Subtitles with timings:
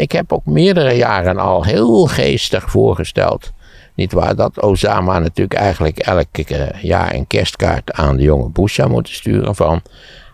[0.00, 3.52] Ik heb ook meerdere jaren al heel geestig voorgesteld.
[3.94, 8.74] Niet waar dat Osama natuurlijk eigenlijk elke eh, jaar een kerstkaart aan de jonge Bush
[8.74, 9.82] zou moeten sturen van...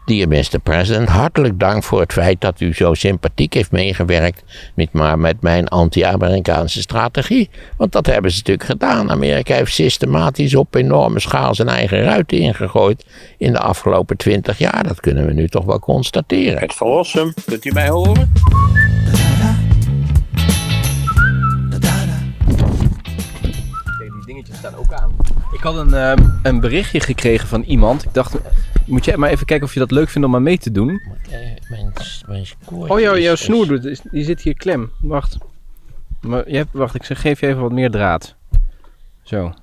[0.06, 0.58] Dear Mr.
[0.62, 4.44] President, hartelijk dank voor het feit dat u zo sympathiek heeft meegewerkt
[4.74, 7.50] met, maar met mijn anti-Amerikaanse strategie.
[7.76, 9.10] Want dat hebben ze natuurlijk gedaan.
[9.10, 13.04] Amerika heeft systematisch op enorme schaal zijn eigen ruiten ingegooid
[13.38, 14.84] in de afgelopen twintig jaar.
[14.86, 16.60] Dat kunnen we nu toch wel constateren.
[16.60, 18.32] Het verlossen, kunt u mij horen?
[23.98, 25.12] die dingetjes staan ook aan.
[25.52, 28.04] Ik had een, ehm, een berichtje gekregen van iemand.
[28.04, 28.36] Ik dacht,
[28.86, 31.00] moet jij maar even kijken of je dat leuk vindt om maar mee te doen.
[31.68, 31.92] Mijn,
[32.26, 34.90] mijn score Oh, jouw, is jouw snoer doet, is- die zit hier klem.
[35.00, 35.36] Wacht.
[36.20, 38.34] Maar, je hebt, wacht, ik zeg, geef je even wat meer draad.
[39.22, 39.54] Zo.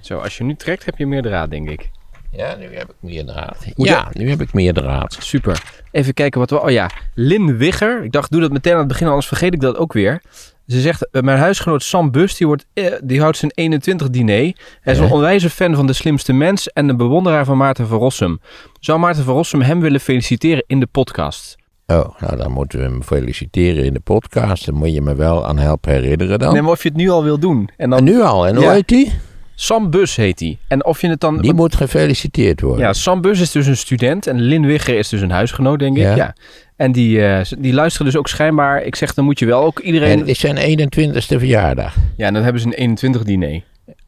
[0.00, 1.90] Zo, als je nu trekt, heb je meer draad, denk ik.
[2.32, 3.66] Ja, nu heb ik meer draad.
[3.74, 5.16] Moet ja, nu heb ik meer draad.
[5.20, 5.62] Super.
[5.90, 6.60] Even kijken wat we...
[6.60, 8.04] Oh ja, Lin Wigger.
[8.04, 10.22] Ik dacht, doe dat meteen aan het begin, anders vergeet ik dat ook weer.
[10.66, 14.54] Ze zegt, eh, mijn huisgenoot Sam Bus, die, wordt, eh, die houdt zijn 21 diner.
[14.80, 17.98] Hij is een onwijze fan van De Slimste Mens en een bewonderaar van Maarten van
[17.98, 18.40] Rossum.
[18.80, 21.56] Zou Maarten van Rossum hem willen feliciteren in de podcast?
[21.86, 24.66] Oh, nou dan moeten we hem feliciteren in de podcast.
[24.66, 26.52] Dan moet je me wel aan helpen herinneren dan.
[26.52, 27.68] Nee, maar of je het nu al wil doen.
[27.76, 28.72] En dan En nu al, en hoe Ja.
[28.72, 29.12] heet die?
[29.54, 30.58] Sam Bus heet hij.
[30.68, 31.40] En of je het dan...
[31.40, 32.80] Die moet gefeliciteerd worden.
[32.86, 35.96] Ja, Sam Bus is dus een student en Lin Wigger is dus een huisgenoot, denk
[35.96, 36.02] ik.
[36.02, 36.14] Ja.
[36.16, 36.34] Ja.
[36.76, 38.82] En die, eh, die luisteren dus ook schijnbaar.
[38.82, 40.10] Ik zeg, dan moet je wel ook iedereen...
[40.10, 41.96] En het is zijn 21ste verjaardag.
[42.16, 43.62] Ja, en dan hebben ze een 21 diner.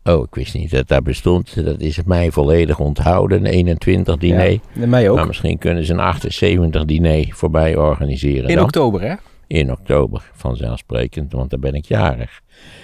[0.04, 1.64] Oh, ik wist niet dat dat bestond.
[1.64, 4.50] Dat is mij volledig onthouden, een 21 diner.
[4.50, 5.16] Ja, mij ook.
[5.16, 8.64] Maar misschien kunnen ze een 78 diner voorbij organiseren in dan.
[8.64, 9.14] oktober, hè?
[9.46, 12.40] In oktober, vanzelfsprekend, want dan ben ik jarig.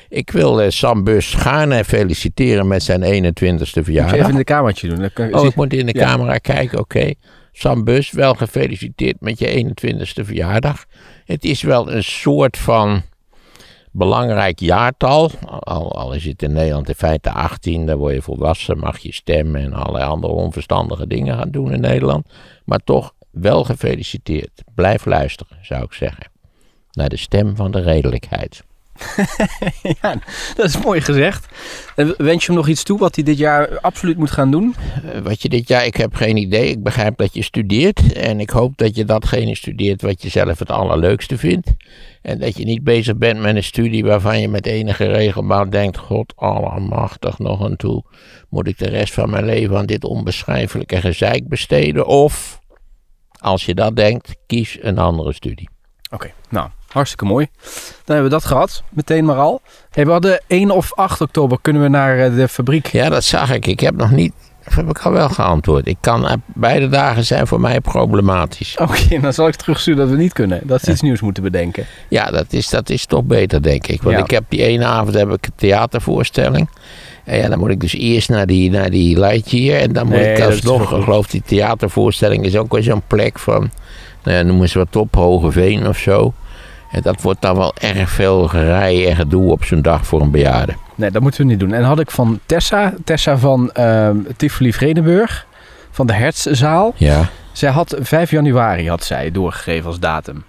[0.08, 4.14] Ik wil eh, Sam Bus gaarne feliciteren met zijn 21ste Moet je verjaardag.
[4.19, 4.98] even in de kamertje doen.
[4.98, 6.04] Dan kan, Oh, ik moet in de Ja.
[6.06, 7.12] camera kijken, oké.
[7.56, 10.84] Sam Bus, wel gefeliciteerd met je 21ste verjaardag.
[11.24, 13.02] Het is wel een soort van
[13.92, 15.30] belangrijk jaartal.
[15.47, 19.12] Al, al is het in Nederland in feite 18, dan word je volwassen, mag je
[19.12, 22.26] stemmen en allerlei andere onverstandige dingen gaan doen in Nederland.
[22.65, 24.62] Maar toch wel gefeliciteerd.
[24.75, 26.26] Blijf luisteren, zou ik zeggen.
[26.91, 28.65] Naar de stem van de redelijkheid.
[30.00, 30.19] ja,
[30.56, 31.47] dat is mooi gezegd.
[31.97, 34.75] En wens je hem nog iets toe wat hij dit jaar absoluut moet gaan doen?
[35.12, 36.69] Eh, wat je dit jaar, ik heb geen idee.
[36.69, 38.12] Ik begrijp dat je studeert.
[38.12, 41.75] En ik hoop dat je datgene studeert wat je zelf het allerleukste vindt.
[42.22, 45.97] En dat je niet bezig bent met een studie waarvan je met enige regelmaat denkt:
[45.97, 48.04] God allemachtig nog aan toe.
[48.49, 52.06] Moet ik de rest van mijn leven aan dit onbeschrijfelijke gezeik besteden?
[52.06, 52.60] Of,
[53.38, 55.69] als je dat denkt, kies een andere studie.
[56.10, 57.49] Oké, nou, hartstikke mooi.
[58.05, 59.60] Dan hebben we dat gehad, meteen maar al.
[59.91, 62.87] Hey, we hadden 1 of 8 oktober kunnen we naar eh, de fabriek.
[62.87, 63.66] Ja, dat zag ik.
[63.66, 64.32] Ik heb nog niet.
[64.66, 65.87] Of heb ik al wel geantwoord?
[65.87, 68.77] Ik kan, eh, beide dagen zijn voor mij problematisch.
[68.81, 70.60] Oké, dan zal ik terugsturen dat we niet kunnen.
[70.62, 71.87] Dat ze iets nieuws moeten bedenken.
[72.09, 74.03] Ja, dat is, dat is toch beter, denk ik.
[74.03, 74.22] Want Ja.
[74.25, 76.69] ik heb die ene avond heb ik een theatervoorstelling.
[77.25, 79.81] En ja, dan moet ik dus eerst naar die, naar die Lightyear.
[79.81, 83.38] En dan moet Nee, ik alsnog, ik geloof die theatervoorstelling is ook wel zo'n plek
[83.38, 83.71] van...
[84.22, 86.33] Nou ja, noemen ze wat op, Hogeveen of zo.
[86.94, 90.31] En dat wordt dan wel erg veel gerij en gedoe op zo'n dag voor een
[90.31, 90.75] bejaarde.
[90.94, 91.72] Nee, dat moeten we niet doen.
[91.72, 93.72] En had ik van Tessa, Tessa van
[94.37, 95.47] Tivoli Vredenburg,
[95.91, 96.94] van de Hertzzaal.
[96.97, 97.28] Ja.
[97.53, 100.44] Zij had 5 januari had zij doorgegeven als datum.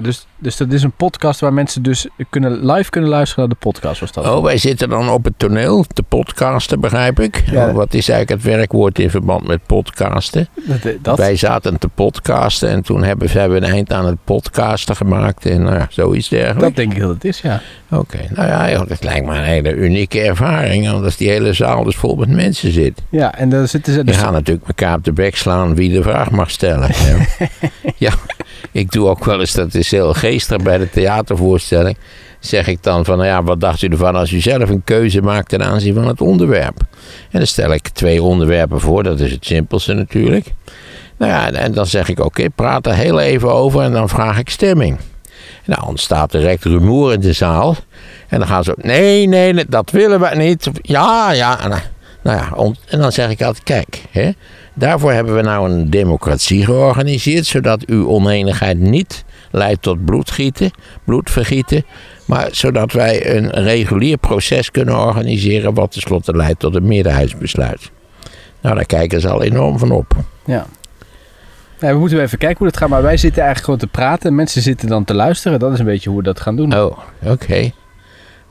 [0.00, 3.64] Dus, dus dat is een podcast waar mensen dus kunnen, live kunnen luisteren naar de
[3.68, 4.00] podcast.
[4.00, 4.28] Was dat?
[4.28, 7.42] Oh, wij zitten dan op het toneel te podcasten, begrijp ik.
[7.50, 7.68] Ja.
[7.68, 10.48] Oh, wat is eigenlijk het werkwoord in verband met podcasten?
[10.54, 11.18] dat, dat?
[11.18, 15.46] Wij zaten te podcasten en toen hebben ze hebben een eind aan het podcasten gemaakt
[15.46, 16.62] en nou zoiets dergelijks.
[16.62, 17.60] dat denk ik dat het is, ja.
[17.90, 21.84] Oké, nou ja, joh, dat lijkt me een hele unieke ervaring, als die hele zaal
[21.84, 23.02] dus vol met mensen zit.
[23.08, 24.22] Ja, en dan zitten ze Die dus...
[24.22, 26.90] gaan natuurlijk elkaar op de bek slaan wie de vraag mag stellen.
[27.02, 27.16] Ja,
[27.96, 28.12] ja
[28.72, 30.14] ik doe ook wel eens, dat heel
[30.62, 31.96] bij de theatervoorstelling.
[32.40, 35.20] Zeg ik dan van, nou ja, wat dacht u ervan als u zelf een keuze
[35.20, 36.80] maakt ten aanzien van het onderwerp?
[37.30, 40.46] En dan stel ik twee onderwerpen voor, dat is het simpelste natuurlijk.
[41.16, 44.38] Nou ja, en dan zeg ik, oké, praat er heel even over en dan vraag
[44.38, 44.98] ik stemming.
[45.64, 47.76] Nou, ontstaat direct rumoer in de zaal.
[48.28, 50.70] En dan gaan ze, nee, nee, nee, dat willen we niet.
[50.82, 51.58] Ja, ja.
[52.22, 54.30] Nou ja, en dan zeg ik altijd, kijk, hè,
[54.74, 60.70] daarvoor hebben we nou een democratie georganiseerd, zodat uw oneenigheid niet leidt tot bloedgieten,
[61.04, 61.84] bloedvergieten,
[62.24, 67.90] maar zodat wij een regulier proces kunnen organiseren, wat tenslotte leidt tot een meerderheidsbesluit.
[68.60, 70.16] Nou, daar kijken ze al enorm van op.
[70.44, 70.66] Ja.
[71.78, 72.88] Ja, we moeten even kijken hoe dat gaat.
[72.88, 74.28] Maar wij zitten eigenlijk gewoon te praten.
[74.28, 75.58] en Mensen zitten dan te luisteren.
[75.58, 76.74] Dat is een beetje hoe we dat gaan doen.
[76.78, 77.70] Oh, oké.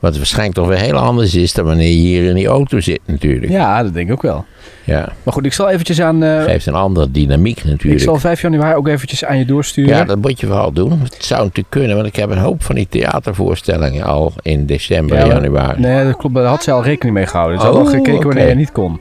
[0.02, 3.00] Wat waarschijnlijk toch weer heel anders is dan wanneer je hier in die auto zit
[3.06, 3.52] natuurlijk.
[3.52, 4.44] Ja, dat denk ik ook wel.
[4.84, 6.22] Ja, Maar goed, ik zal eventjes aan...
[6.22, 8.00] eh, geeft een andere dynamiek ik natuurlijk.
[8.02, 9.96] zal 5 januari ook eventjes aan je doorsturen.
[9.96, 11.00] Ja, dat moet je wel doen.
[11.02, 15.16] Het zou natuurlijk kunnen, want ik heb een hoop van die theatervoorstellingen al in december,
[15.18, 15.80] Ja, januari.
[15.80, 16.34] Nee, dat klopt.
[16.34, 17.60] Daar had ze al rekening mee gehouden.
[17.60, 19.00] Ze Oh, hadden al gekeken wanneer je niet kon.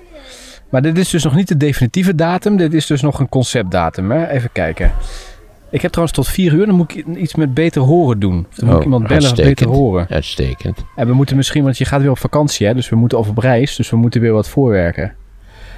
[0.69, 2.57] Maar dit is dus nog niet de definitieve datum.
[2.57, 4.11] Dit is dus nog een conceptdatum.
[4.11, 4.27] Hè?
[4.29, 4.91] Even kijken.
[5.71, 6.65] Ik heb trouwens tot 4 uur.
[6.65, 8.45] Dan moet ik iets met beter horen doen.
[8.55, 10.07] Dan moet ik Oh, iemand bellen beter horen.
[10.09, 10.85] Uitstekend.
[10.95, 12.67] En we moeten misschien, want je gaat weer op vakantie.
[12.67, 12.73] Hè?
[12.73, 13.75] Dus we moeten op reis.
[13.75, 15.13] Dus we moeten weer wat voorwerken.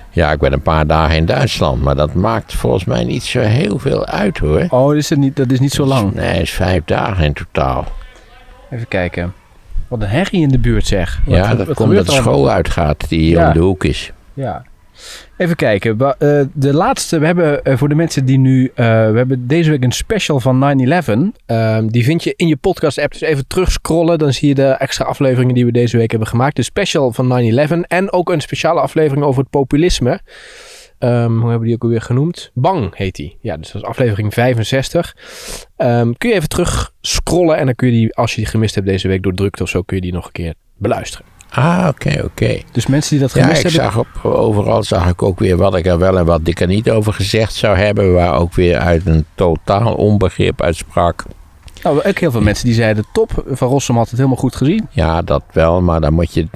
[0.10, 3.40] Ja, ik ben een paar dagen in Duitsland, maar dat maakt volgens mij niet zo
[3.40, 4.66] heel veel uit hoor.
[4.69, 6.13] Oh, dat is, het niet, dat is niet zo lang.
[6.13, 7.86] Nee, het is vijf dagen in totaal.
[8.72, 9.34] Even kijken.
[9.88, 11.22] Wat een herrie in de buurt zeg.
[11.25, 13.48] Wat- ja, wat dat komt dat de school uitgaat die hier Ja.
[13.48, 14.12] om de hoek is.
[14.34, 14.63] Ja.
[15.38, 16.00] Even kijken.
[16.00, 18.72] Eh, de laatste, we hebben eh, voor de mensen die nu...
[18.76, 21.40] eh, we hebben deze week een special van 9-11.
[21.46, 23.12] Ehm, die vind je in je podcast app.
[23.12, 24.20] Dus even terugscrollen.
[24.20, 26.56] Dan zie je de extra afleveringen die we deze week hebben gemaakt.
[26.56, 27.88] De special van 9-11.
[27.88, 30.20] En ook een speciale aflevering over het populisme.
[31.00, 32.52] Ehm, hoe hebben die ook alweer genoemd?
[32.54, 33.38] Bang heet die.
[33.42, 35.16] Ja, dus dat is aflevering 65.
[35.78, 37.58] Ehm, kun je even terug scrollen.
[37.58, 39.70] En dan kun je die, als je die gemist hebt deze week door drukte of
[39.70, 39.82] zo...
[39.82, 41.33] kun je die nog een keer beluisteren.
[41.56, 42.60] Ah, oké, oké.
[42.72, 43.92] Dus mensen die dat Ja, gemist ik hebben...
[43.92, 46.68] zag op, overal zag ik ook weer wat ik er wel en wat ik er
[46.68, 48.14] niet over gezegd zou hebben.
[48.14, 51.24] Waar ook weer uit een totaal onbegrip uitsprak.
[51.84, 53.44] Nou, ook heel veel mensen die zeiden top.
[53.48, 54.88] Van Rossum had het helemaal goed gezien.
[54.90, 56.48] Ja, dat wel, maar dan moet je.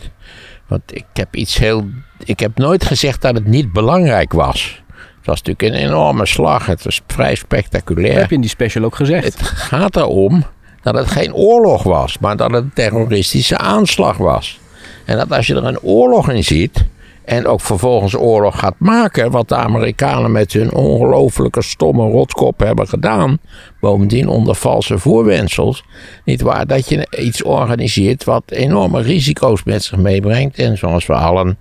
[0.68, 1.86] Want ik heb iets heel.
[2.24, 4.82] Ik heb nooit gezegd dat het niet belangrijk was.
[5.18, 6.66] Het was natuurlijk een enorme slag.
[6.66, 8.18] Het was vrij Dat spectaculair.
[8.20, 9.24] heb je in die special ook gezegd.
[9.24, 10.44] Het gaat erom
[10.82, 14.60] dat het geen oorlog was, maar dat het een terroristische aanslag was.
[15.08, 16.86] En dat als je er een oorlog in ziet.
[17.26, 19.32] En ook vervolgens oorlog gaat maken.
[19.32, 23.40] Wat de Amerikanen met hun ongelofelijke stomme rotkop hebben gedaan.
[23.80, 25.84] Bovendien onder valse voorwendsels.
[26.26, 30.60] Niet waar dat je iets organiseert wat enorme risico's met zich meebrengt.
[30.60, 31.58] En zoals we allen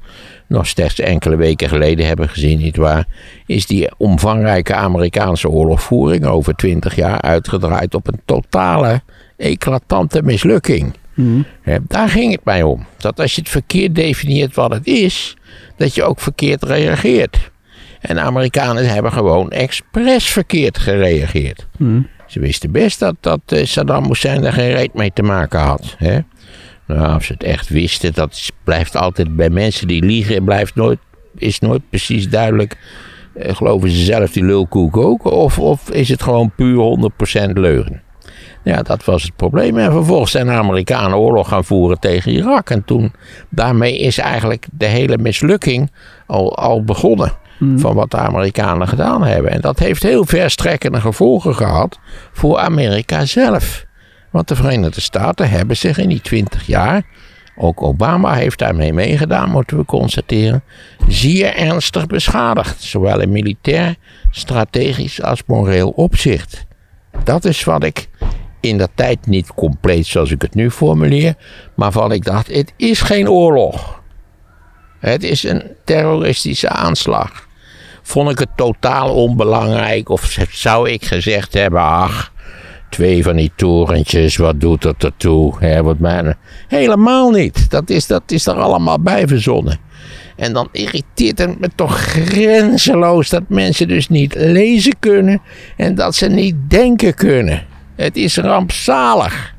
[0.47, 3.07] nog slechts enkele weken geleden hebben gezien, niet waar,
[3.47, 9.03] is die omvangrijke Amerikaanse oorlogvoering over twintig jaar uitgedraaid op een totale,
[9.37, 10.93] eclatante mislukking.
[11.63, 12.87] Hè, Daar ging het mij om.
[12.99, 15.37] Dat als je het verkeerd definieert wat het is,
[15.77, 17.51] dat je ook verkeerd reageert.
[18.01, 21.67] En de Amerikanen hebben gewoon expres verkeerd gereageerd.
[22.27, 25.95] Ze wisten best dat, dat eh, Saddam Hussein er geen reet mee te maken had.
[25.99, 26.19] Hè?
[26.87, 30.99] Nou, of ze het echt wisten, dat blijft altijd bij mensen die liegen, blijft nooit,
[31.37, 32.77] is nooit precies duidelijk.
[33.35, 35.25] Eh, geloven ze zelf die lulkoek ook?
[35.25, 37.11] Of, of is het gewoon puur
[37.49, 38.03] 100% leugen?
[38.67, 39.79] Ja, dat was het probleem.
[39.79, 42.71] En vervolgens zijn de Amerikanen oorlog gaan voeren tegen Irak.
[42.71, 43.13] En toen,
[43.49, 45.91] daarmee is eigenlijk de hele mislukking
[46.27, 47.33] al, al begonnen.
[47.77, 49.51] Van wat de Amerikanen gedaan hebben.
[49.51, 51.99] En dat heeft heel verstrekkende gevolgen gehad
[52.33, 53.85] voor Amerika zelf.
[54.31, 57.03] Want de Verenigde Staten hebben zich in die 20 jaar,
[57.57, 60.63] ook Obama heeft daarmee meegedaan, moeten we constateren,
[61.09, 62.83] zeer ernstig beschadigd.
[62.83, 63.95] Zowel in militair,
[64.31, 66.67] strategisch als moreel opzicht.
[67.25, 68.09] Dat is wat ik
[68.67, 71.35] in dat tijd niet compleet zoals ik het nu formuleer,
[71.75, 74.03] maar van ik dacht, het is geen oorlog.
[74.99, 77.47] Het is een terroristische aanslag.
[78.03, 82.33] Vond ik het totaal onbelangrijk of zou ik gezegd hebben, ach,
[82.91, 85.55] twee van die torentjes, wat doet dat ertoe?
[85.59, 85.97] Hè, wat
[86.69, 87.71] helemaal niet.
[87.71, 89.79] Dat is, dat is er allemaal bij verzonnen.
[90.37, 95.43] En dan irriteert het me toch grenzeloos dat mensen dus niet lezen kunnen
[95.77, 97.67] en dat ze niet denken kunnen.
[97.97, 99.55] Het is rampzalig.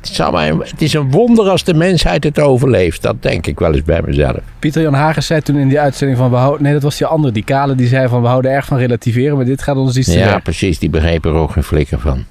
[0.00, 3.02] Het, is een wonder als de mensheid het overleeft.
[3.02, 4.38] Dat denk ik wel eens bij mezelf.
[4.58, 6.30] Pieter Jan Hagen zei toen in die uitzending van...
[6.30, 8.22] We houden, nee, dat was die andere, die kale, die zei van...
[8.22, 10.78] We houden erg van relativeren, maar dit gaat ons iets te Ja, precies.
[10.78, 12.24] Die begreep er ook geen flikker van.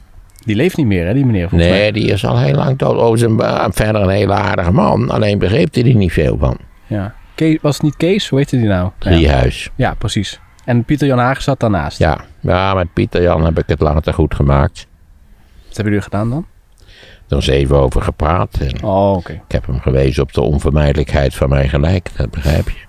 [0.46, 1.50] Die leeft niet meer, hè, die meneer.
[1.50, 1.80] volgens mij.
[1.80, 2.98] Nee, die is al heel lang dood.
[2.98, 5.10] Oh, is een, eh, verder een hele aardige man.
[5.10, 6.58] Alleen begreep hij er niet veel van.
[6.88, 7.14] Ja.
[7.36, 8.30] Kees, was het niet Kees?
[8.30, 8.84] Hoe heette die nou?
[8.84, 8.92] Ja.
[9.10, 9.70] Driehuis.
[9.76, 10.40] ja, precies.
[10.72, 11.98] En Pieter Jan Hagen zat daarnaast.
[11.98, 12.20] Ja.
[12.40, 14.88] ja, met Pieter Jan heb ik het later goed gemaakt.
[15.68, 16.46] Wat hebben jullie gedaan dan?
[17.30, 18.58] Er is even over gepraat.
[18.60, 19.32] En Oh, oké.
[19.32, 22.10] ik heb hem gewezen op de onvermijdelijkheid van mijn gelijk.
[22.18, 22.80] Dat begrijp je.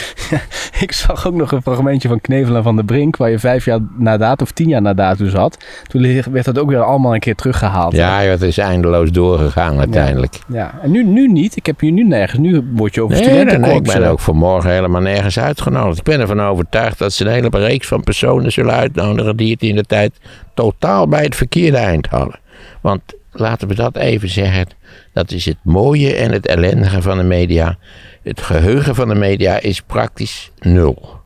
[0.80, 3.16] Ik zag ook nog een fragmentje van Knevel en Van der Brink...
[3.16, 5.64] waar je vijf jaar na datum of tien jaar na datum zat.
[5.86, 7.92] Toen werd dat ook weer allemaal een keer teruggehaald.
[7.92, 10.38] Ja, het is eindeloos doorgegaan uiteindelijk.
[10.48, 11.56] Ja, en nu, nu niet.
[11.56, 12.40] Ik heb je nu nergens.
[12.40, 15.98] Nu word je over Nee, ik ben ook vanmorgen helemaal nergens uitgenodigd.
[15.98, 19.62] Ik ben ervan overtuigd dat ze een hele reeks van personen zullen uitnodigen die het
[19.62, 20.12] in de tijd
[20.54, 22.38] totaal bij het verkeerde eind hadden.
[22.80, 24.66] Want laten we dat even zeggen,
[25.12, 27.76] dat is het mooie en het ellendige van de media.
[28.24, 31.22] Het geheugen van de media is praktisch nul.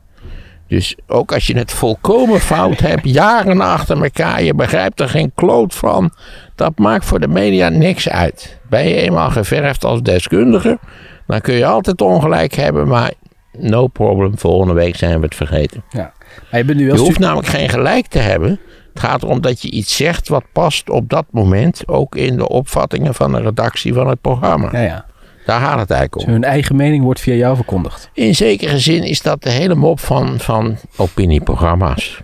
[0.67, 5.31] Dus ook als je het volkomen fout hebt, jaren achter elkaar, je begrijpt er geen
[5.35, 6.13] kloot van,
[6.55, 8.59] dat maakt voor de media niks uit.
[8.69, 10.79] Ben je eenmaal geverfd als deskundige,
[11.27, 13.13] dan kun je altijd ongelijk hebben, maar
[13.57, 15.83] no problem, volgende week zijn we het vergeten.
[15.89, 16.13] Ja.
[16.51, 18.59] Maar je bent nu wel Je hoeft namelijk geen gelijk te hebben.
[18.93, 22.47] Het gaat erom dat je iets zegt wat past op dat moment, ook in de
[22.47, 24.69] opvattingen van de redactie van het programma.
[24.71, 25.05] Ja, ja.
[25.49, 26.33] Daar gaat het eigenlijk om.
[26.33, 28.09] Hun eigen mening wordt via jou verkondigd.
[28.13, 32.21] In zekere zin is dat de hele mop van, van opinieprogramma's.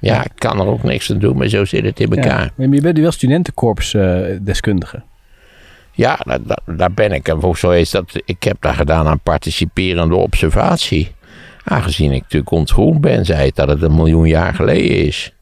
[0.00, 2.42] Ja, ik kan er ook niks aan doen, maar zo zit het in elkaar.
[2.42, 2.50] Ja.
[2.56, 5.02] Maar je bent nu wel studentenkorpsdeskundige.
[5.92, 7.28] Ja, daar, daar- ben ik.
[7.28, 11.12] En voor zo is dat, ik heb daar gedaan aan participerende observatie.
[11.64, 15.33] Aangezien ik natuurlijk ontgroend ben, zei het dat het een miljoen jaar geleden is.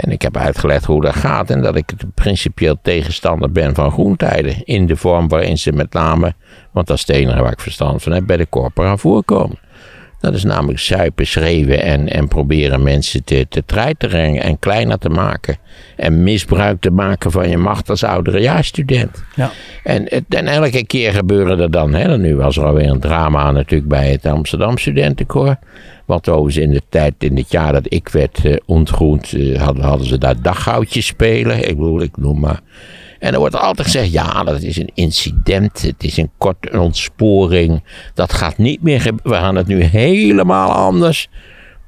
[0.00, 4.64] En ik heb uitgelegd hoe dat gaat en dat ik principieel tegenstander ben van groentijden.
[4.64, 6.34] In de vorm waarin ze met name,
[6.70, 9.58] want dat is het enige waar ik verstand van heb, bij de corpora voorkomen.
[10.20, 15.08] Dat is namelijk zuipen, schreeuwen en, en proberen mensen te, te treiteren en kleiner te
[15.08, 15.56] maken.
[15.96, 19.24] En misbruik te maken van je macht als ouderejaarsstudent.
[19.34, 19.50] Ja.
[19.84, 23.88] En, en elke keer gebeuren er dan, hè, nu was er alweer een drama natuurlijk
[23.88, 25.56] bij het Amsterdam Studentenkoor.
[26.04, 29.84] Want overigens in de tijd, in het jaar dat ik werd eh, ontgroend, eh, hadden,
[29.84, 31.68] hadden ze daar daghoutjes spelen.
[31.68, 32.60] Ik bedoel, ik noem maar.
[33.18, 37.82] En er wordt altijd gezegd, ja, dat is een incident, het is een korte ontsporing.
[38.14, 41.28] Dat gaat niet meer gebeuren, we gaan het nu helemaal anders.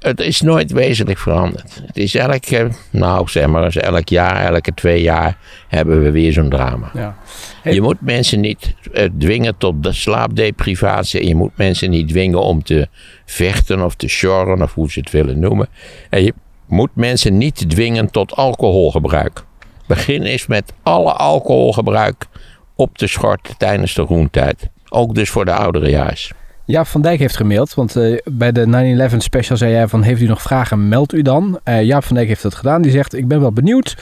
[0.01, 1.83] Het is nooit wezenlijk veranderd.
[1.87, 2.45] Het is elk,
[2.91, 5.37] nou zeg maar eens elk jaar, elke twee jaar
[5.69, 6.91] hebben we weer zo'n drama.
[6.95, 7.17] Ja.
[7.63, 7.75] Hey.
[7.75, 11.21] Je moet mensen niet eh, dwingen tot de slaapdeprivatie.
[11.21, 12.89] En je moet mensen niet dwingen om te
[13.25, 15.69] vechten of te sjorren of hoe ze het willen noemen.
[16.11, 16.35] En je
[16.67, 19.45] moet mensen niet dwingen tot alcoholgebruik.
[19.91, 22.27] Begin eens met alle alcoholgebruik
[22.75, 24.69] op te schorten tijdens de groentijd.
[24.89, 26.33] Ook dus voor de ouderejaars.
[26.65, 30.21] Jaap van Dijk heeft gemaild, want eh, bij de 9-11 special zei jij van heeft
[30.21, 31.61] u nog vragen, meld u dan.
[31.65, 32.83] Eh, Jaap van Dijk heeft dat gedaan.
[32.83, 33.97] Die zegt ik ben wel benieuwd.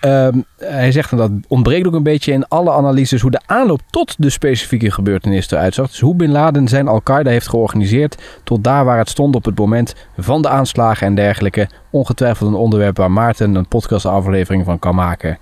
[0.00, 4.14] Ehm, hij zegt dat ontbreekt ook een beetje in alle analyses hoe de aanloop tot
[4.18, 5.88] de specifieke gebeurtenis eruit zag.
[5.88, 9.58] Dus hoe Bin Laden zijn Al-Qaeda heeft georganiseerd tot daar waar het stond op het
[9.58, 11.68] moment van de aanslagen en dergelijke.
[11.90, 15.38] Ongetwijfeld een onderwerp waar Maarten een podcastaflevering van kan maken.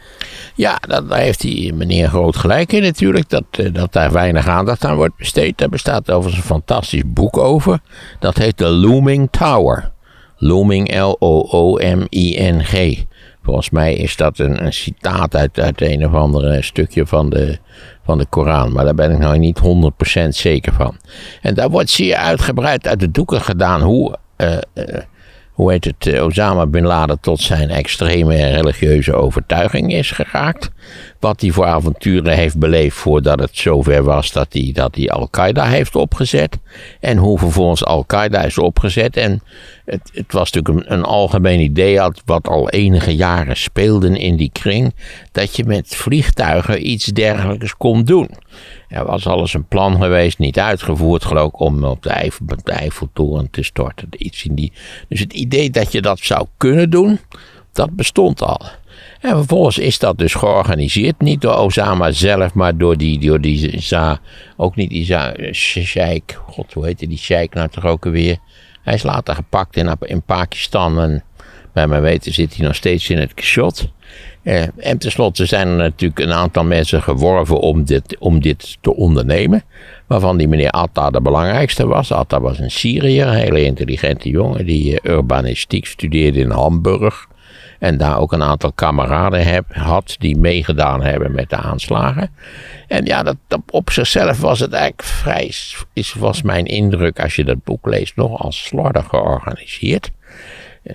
[0.54, 3.28] Ja, dat, daar heeft die meneer Groot gelijk in natuurlijk.
[3.28, 5.58] Dat, eh, dat daar weinig aandacht aan wordt besteed.
[5.58, 7.80] Daar bestaat overigens een fantastisch boek over.
[8.18, 9.94] Dat heet The Looming Tower.
[10.38, 13.04] Looming L-O-O-M-I-N-G.
[13.46, 17.58] Volgens mij is dat een, een citaat uit, uit een of ander stukje van de,
[18.04, 18.72] van de Koran.
[18.72, 19.60] Maar daar ben ik nou niet
[20.24, 20.96] 100% zeker van.
[21.42, 24.16] En daar wordt zeer uitgebreid uit de doeken gedaan hoe...
[24.36, 25.02] eh, eh,
[25.56, 30.70] hoe heet het, eh, Osama Bin Laden tot zijn extreme religieuze overtuiging is geraakt.
[31.20, 35.64] Wat hij voor avonturen heeft beleefd voordat het zover was dat hij, dat hij Al-Qaeda
[35.64, 36.58] heeft opgezet.
[37.00, 39.16] En hoe vervolgens Al-Qaeda is opgezet.
[39.16, 39.42] En
[39.84, 44.50] het, het was natuurlijk een, een algemeen idee wat al enige jaren speelde in die
[44.52, 44.94] kring.
[45.32, 48.30] Dat je met vliegtuigen iets dergelijks kon doen.
[48.88, 52.30] Er was alles een plan geweest, niet uitgevoerd geloof ik, om op de,
[52.64, 54.08] de Eiffeltoren te storten.
[54.18, 54.72] Iets in die.
[55.08, 57.18] Dus het idee dat je dat zou kunnen doen,
[57.72, 58.60] dat bestond al.
[59.20, 63.82] En vervolgens is dat dus georganiseerd, niet door Osama zelf, maar door die, door die
[64.56, 68.38] ook niet die Za, Sheikh, god hoe heette die Sheikh nou toch ook alweer.
[68.82, 71.24] Hij is later gepakt in, in Pakistan en
[71.72, 73.88] bij mijn weten zit hij nog steeds in het kishot.
[74.46, 78.94] Eh, en tenslotte zijn er natuurlijk een aantal mensen geworven om dit, om dit te
[78.94, 79.62] ondernemen.
[80.06, 82.12] Waarvan die meneer Atta de belangrijkste was.
[82.12, 87.26] Atta was een Syriër, een hele intelligente jongen die eh, urbanistiek studeerde in Hamburg.
[87.78, 92.30] En daar ook een aantal kameraden heb, had die meegedaan hebben met de aanslagen.
[92.88, 95.52] En ja, dat, dat op zichzelf was het eigenlijk vrij,
[95.92, 100.10] is, was mijn indruk als je dat boek leest, nogal slordig georganiseerd.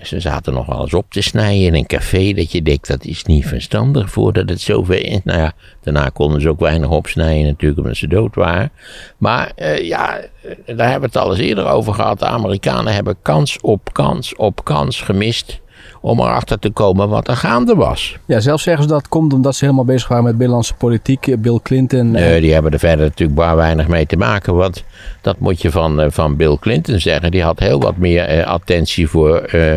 [0.02, 2.32] Ze zaten nog wel eens op te snijden in een café.
[2.32, 5.20] Dat je denkt, dat is niet verstandig voordat het zover is.
[5.24, 8.70] Nou ja, daarna konden ze ook weinig opsnijden natuurlijk omdat ze dood waren.
[9.18, 10.20] Maar uh, ja,
[10.66, 12.18] daar hebben we het al eens eerder over gehad.
[12.18, 15.60] De Amerikanen hebben kans op kans op kans gemist
[16.02, 18.16] om erachter te komen wat er gaande was.
[18.24, 21.34] Ja, zelfs zeggen ze dat komt omdat ze helemaal bezig waren met binnenlandse politiek.
[21.38, 22.10] Bill Clinton.
[22.10, 24.54] Nee, die hebben er verder natuurlijk maar weinig mee te maken.
[24.54, 24.84] Want
[25.20, 27.30] dat moet je van, van Bill Clinton zeggen.
[27.30, 29.72] Die had heel wat meer uh, attentie voor uh,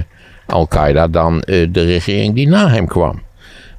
[0.45, 3.21] Al-Qaeda dan uh, de regering die na hem kwam.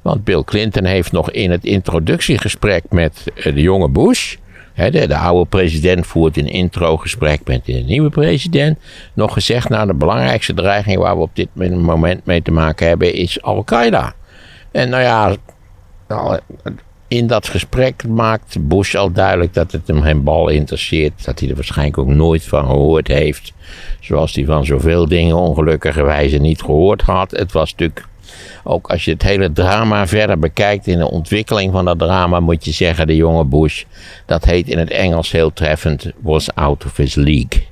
[0.01, 4.35] Want Bill Clinton heeft nog in het introductiegesprek met de jonge Bush...
[4.77, 8.77] De, de, oude president voert een introgesprek met de nieuwe president.
[9.13, 13.13] Nog gezegd, nou, de belangrijkste dreiging waar we op dit moment mee te maken hebben
[13.13, 14.13] is Al-Qaeda.
[14.71, 15.35] En nou ja,
[16.07, 16.39] nou,
[17.07, 21.25] in dat gesprek maakt Bush al duidelijk dat het hem geen bal interesseert.
[21.25, 23.53] Dat hij er waarschijnlijk ook nooit van gehoord heeft.
[23.99, 27.31] Zoals hij van zoveel dingen ongelukkigerwijze niet gehoord had.
[27.31, 28.05] Het was natuurlijk
[28.63, 32.65] ook als je het hele drama verder bekijkt in de ontwikkeling van dat drama, moet
[32.65, 33.83] je zeggen: de jonge Bush,
[34.25, 37.67] dat heet in het Engels heel treffend, was out of his league.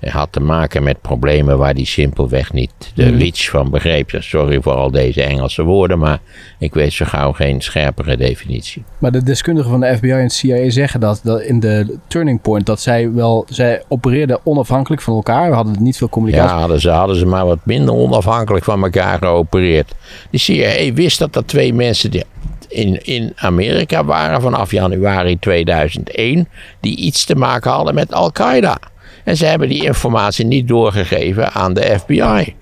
[0.00, 3.18] Hij had te maken met problemen waar hij simpelweg niet de Mhm.
[3.18, 4.10] reach van begreep.
[4.18, 6.18] Sorry voor al deze Engelse woorden, maar
[6.58, 8.84] ik weet zo gauw geen scherpere definitie.
[8.98, 12.66] Maar de deskundigen van de FBI en CIA zeggen dat, dat in de turning point
[12.66, 15.48] dat zij wel, zij opereerden onafhankelijk van elkaar.
[15.48, 16.52] We hadden niet veel communicatie.
[16.54, 19.94] Ja, hadden ze, hadden ze maar wat minder onafhankelijk van elkaar geopereerd.
[20.30, 22.24] De CIA wist dat er twee mensen die
[22.68, 26.48] in, in Amerika waren vanaf januari 2001
[26.80, 28.78] die iets te maken hadden met Al-Qaeda.
[29.28, 32.54] En ze hebben die informatie niet doorgegeven aan de FBI.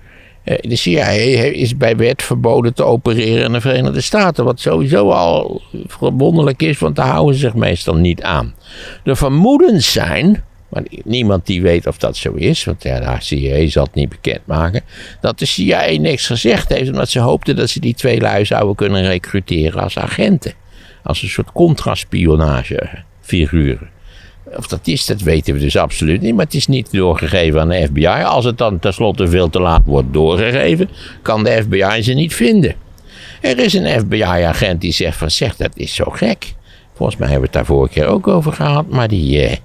[0.43, 4.45] Eh, De CIA is bij wet verboden te opereren in de Verenigde Staten.
[4.45, 8.55] Wat sowieso al verwonderlijk is, want daar houden ze zich meestal niet aan.
[9.03, 13.83] De vermoedens zijn, maar niemand die weet of dat zo is, want de CIA zal
[13.83, 14.81] het niet bekendmaken,
[15.21, 18.75] dat de CIA niks gezegd heeft, omdat ze hoopten dat ze die twee lui zouden
[18.75, 20.53] kunnen recruteren als agenten.
[21.03, 23.95] Als een soort contraspionagefiguren.
[24.55, 26.35] Of dat is, dat weten we dus absoluut niet.
[26.35, 28.05] Maar het is niet doorgegeven aan de FBI.
[28.07, 30.89] Als het dan tenslotte veel te laat wordt doorgegeven,
[31.21, 32.75] kan de FBI ze niet vinden.
[33.41, 36.55] Er is een FBI-agent die zegt van, zeg, dat is zo gek.
[36.93, 38.89] Volgens mij hebben we het daar vorige keer ook over gehad.
[38.89, 39.57] Maar die, eh,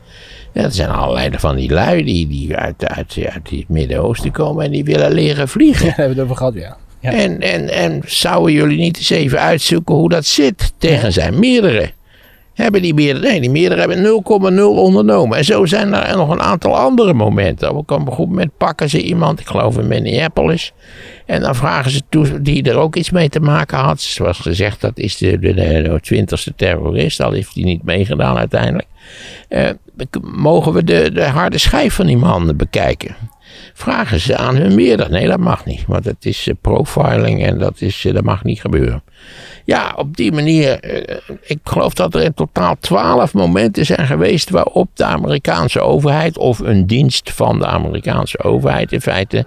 [0.53, 4.65] ja, er zijn allerlei van die lui die, die uit, uit, uit het Midden-Oosten komen
[4.65, 5.87] en die willen leren vliegen.
[5.87, 6.77] Daar hebben we het over gehad, ja.
[7.01, 7.13] ja.
[7.13, 11.91] En, en, en zouden jullie niet eens even uitzoeken hoe dat zit tegen zijn meerdere?
[12.63, 14.23] Hebben die meerdere, nee, die meerdere hebben
[14.59, 15.39] 0,0 ondernomen.
[15.39, 17.75] En zo zijn er nog een aantal andere momenten.
[17.75, 20.73] Op een goed moment pakken ze iemand, ik geloof in Minneapolis.
[21.27, 24.01] En dan vragen ze toe, die er ook iets mee te maken had.
[24.01, 28.89] Zoals gezegd, dat is de, de, de, twintigste terrorist, al heeft hij niet meegedaan uiteindelijk.
[29.49, 29.71] Eh,
[30.23, 33.17] mogen we de, de harde schijf van die man bekijken?
[33.75, 35.09] Vragen ze aan hun meerdere.
[35.09, 35.85] Nee, dat mag niet.
[35.87, 39.03] Want het is eh, profiling en dat, is, eh, dat mag niet gebeuren.
[39.65, 40.81] Ja, op die manier.
[40.81, 46.39] eh, ik geloof dat er in totaal twaalf momenten zijn geweest waarop de Amerikaanse overheid
[46.39, 49.47] of een dienst van de Amerikaanse overheid in feite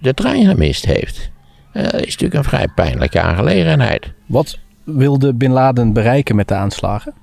[0.00, 1.30] de trein gemist heeft.
[1.72, 4.12] Dat is natuurlijk een vrij pijnlijke aangelegenheid.
[4.26, 7.14] Wat wilde Bin Laden bereiken met de aanslagen?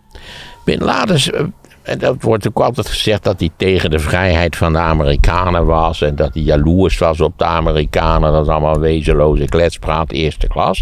[0.66, 4.80] Bin Laden, en dat wordt ook altijd gezegd dat hij tegen de vrijheid van de
[4.80, 6.02] Amerikanen was.
[6.02, 8.32] En dat hij jaloers was op de Amerikanen.
[8.32, 10.82] Dat is allemaal wezenloze kletspraat, eerste klas.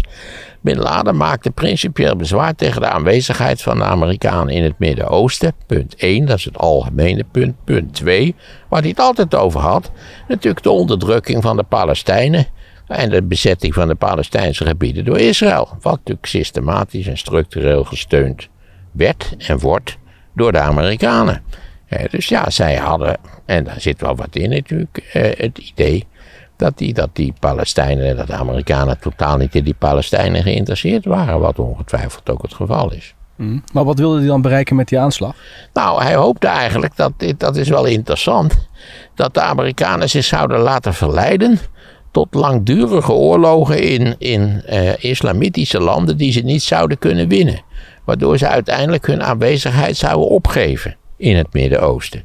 [0.60, 5.52] Bin Laden maakte principieel bezwaar tegen de aanwezigheid van de Amerikanen in het Midden-Oosten.
[5.66, 7.54] Punt 1, dat is het algemene punt.
[7.64, 8.34] Punt 2,
[8.68, 9.90] waar hij het altijd over had.
[10.28, 12.46] Natuurlijk de onderdrukking van de Palestijnen.
[12.86, 15.68] En de bezetting van de Palestijnse gebieden door Israël.
[15.80, 18.48] Wat natuurlijk systematisch en structureel gesteund
[18.92, 19.98] werd en wordt
[20.38, 21.42] door de Amerikanen.
[21.86, 26.06] Eh, dus ja, zij hadden, en daar zit wel wat in natuurlijk, eh, het idee
[26.56, 31.04] dat die, dat die Palestijnen en dat de Amerikanen totaal niet in die Palestijnen geïnteresseerd
[31.04, 31.40] waren.
[31.40, 33.14] Wat ongetwijfeld ook het geval is.
[33.72, 35.34] Maar wat wilde hij dan bereiken met die aanslag?
[35.72, 38.68] Nou, hij hoopte eigenlijk, dat, dit, dat is wel interessant,
[39.14, 41.58] dat de Amerikanen zich zouden laten verleiden
[42.10, 47.60] tot langdurige oorlogen in, in eh, islamitische landen die ze niet zouden kunnen winnen.
[48.08, 52.24] Waardoor ze uiteindelijk hun aanwezigheid zouden opgeven in het Midden-Oosten.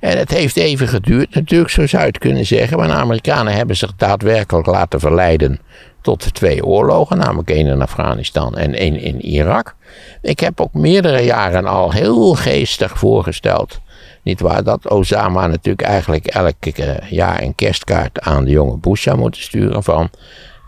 [0.00, 2.76] En het heeft even geduurd, natuurlijk, zo zou je het kunnen zeggen.
[2.76, 5.58] Maar de Amerikanen hebben zich daadwerkelijk laten verleiden
[6.00, 9.74] tot twee oorlogen, namelijk één in Afghanistan en één in Irak.
[10.22, 13.80] Ik heb ook meerdere jaren al heel geestig voorgesteld.
[14.22, 19.02] Niet waar dat Osama natuurlijk eigenlijk elk eh, jaar een kerstkaart aan de jonge Bush
[19.02, 20.10] zou moeten sturen van...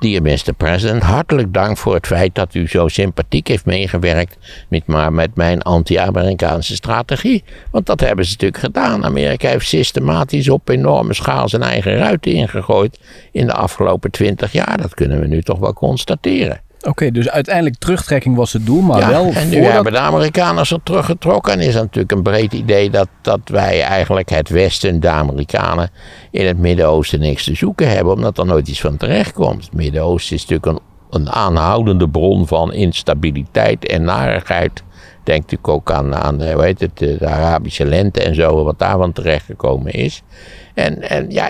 [0.05, 0.53] Dear Mr.
[0.57, 4.37] President, hartelijk dank voor het feit dat u zo sympathiek heeft meegewerkt
[4.69, 7.45] met, maar met mijn anti-Amerikaanse strategie.
[7.71, 9.05] Want dat hebben ze natuurlijk gedaan.
[9.05, 12.99] Amerika heeft systematisch op enorme schaal zijn eigen ruiten ingegooid
[13.33, 14.77] in de afgelopen twintig jaar.
[14.81, 16.61] Dat kunnen we nu toch wel constateren.
[16.85, 19.73] Oké, dus uiteindelijk terugtrekking was het doel, maar Ja, wel en nu voordat...
[19.73, 21.53] hebben de Amerikanen zich teruggetrokken.
[21.53, 25.91] En is natuurlijk een breed idee dat, dat wij eigenlijk het Westen, de Amerikanen,
[26.31, 28.13] in het Midden-Oosten niks te zoeken hebben.
[28.13, 29.65] Omdat er nooit iets van terecht komt.
[29.65, 34.83] Het Midden-Oosten is natuurlijk een, een aanhoudende bron van instabiliteit en narigheid.
[35.23, 38.79] Denk natuurlijk ook aan, aan eh, hoe heet het, de Arabische lente en zo, wat
[38.79, 40.23] daarvan terechtgekomen is.
[40.75, 41.49] En, en ja,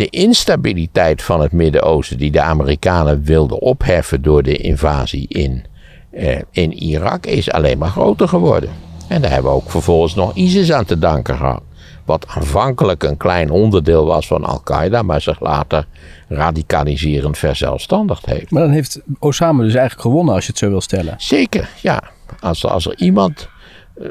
[0.00, 5.64] de instabiliteit van het Midden-Oosten, die de Amerikanen wilden opheffen door de invasie in,
[6.10, 8.70] eh, in Irak, is alleen maar groter geworden.
[9.08, 11.62] En daar hebben we ook vervolgens nog ISIS aan te danken gehad.
[12.04, 15.86] wat aanvankelijk een klein onderdeel was van Al-Qaeda, maar zich later
[16.28, 18.50] radicaliserend verzelfstandigd heeft.
[18.50, 21.14] Maar dan heeft Osama dus eigenlijk gewonnen als je het zo wil stellen.
[21.18, 22.02] Zeker, ja.
[22.40, 23.48] Als, als er iemand,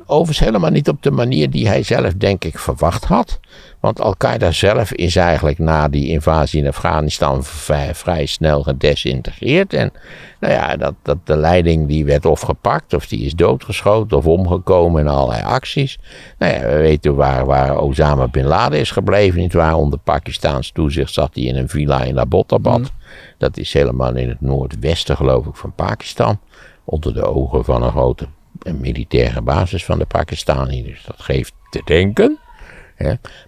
[0.05, 3.39] overigens helemaal niet op de manier die hij zelf denk ik verwacht had.
[3.79, 9.73] Want Al-Qaeda zelf is eigenlijk na die invasie in Afghanistan vrij, vrij snel gedesintegreerd.
[9.73, 9.91] En
[10.39, 14.25] nou ja, dat, dat de leiding die werd of gepakt, of die is doodgeschoten of
[14.25, 15.99] omgekomen in allerlei acties.
[16.37, 19.39] Nou ja, we weten waar, waar Osama Bin Laden is gebleven.
[19.39, 22.79] Niet waar, onder Pakistaans toezicht zat hij in een villa in Abbottabad.
[22.79, 22.87] Mm.
[23.37, 26.39] Dat is helemaal in het noordwesten geloof ik van Pakistan.
[26.83, 28.27] Onder de ogen van een grote
[28.79, 30.83] militaire basis van de Pakistani.
[30.83, 32.39] Dus dat geeft te denken.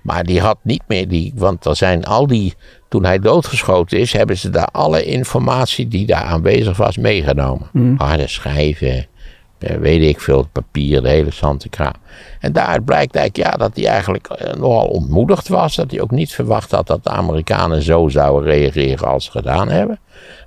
[0.01, 2.53] Maar die had niet meer die, want er zijn al die,
[2.89, 7.69] toen hij doodgeschoten is, hebben ze daar alle informatie die daar aanwezig was meegenomen.
[7.71, 7.95] Mm.
[7.97, 9.07] Harde schijven,
[9.57, 11.31] eh, weet ik veel, papier, de hele
[11.69, 11.93] kraam.
[12.39, 15.75] En daaruit blijkt eigenlijk ja, dat hij eigenlijk eh, nogal ontmoedigd was.
[15.75, 19.69] Dat hij ook niet verwacht had dat de Amerikanen zo zouden reageren als ze gedaan
[19.69, 19.99] hebben.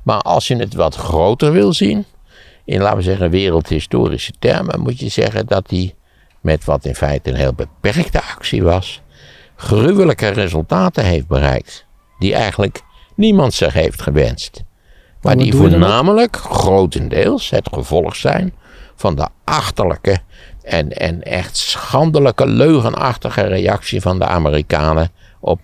[0.02, 2.04] Maar als je het wat groter wil zien,
[2.64, 5.94] in laten we zeggen wereldhistorische termen, moet je zeggen dat hij
[6.40, 9.02] met wat in feite een heel beperkte actie was,
[9.56, 11.86] gruwelijke resultaten heeft bereikt.
[12.18, 12.80] Die eigenlijk
[13.16, 14.62] niemand zich heeft gewenst.
[15.22, 18.54] Maar die voornamelijk grotendeels het gevolg zijn
[18.94, 20.18] van de achterlijke
[20.62, 25.62] en, en echt schandelijke, leugenachtige reactie van de Amerikanen op 9-11.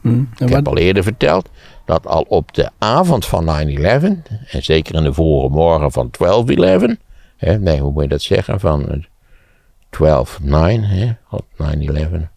[0.00, 1.48] Hmm, Ik heb al eerder verteld
[1.86, 3.48] dat al op de avond van 9-11,
[4.50, 6.10] en zeker in de vorige morgen van
[7.38, 9.04] 12-11, nee, hoe moet je dat zeggen, van
[9.90, 10.00] 12-9,
[11.30, 12.28] op 9-11.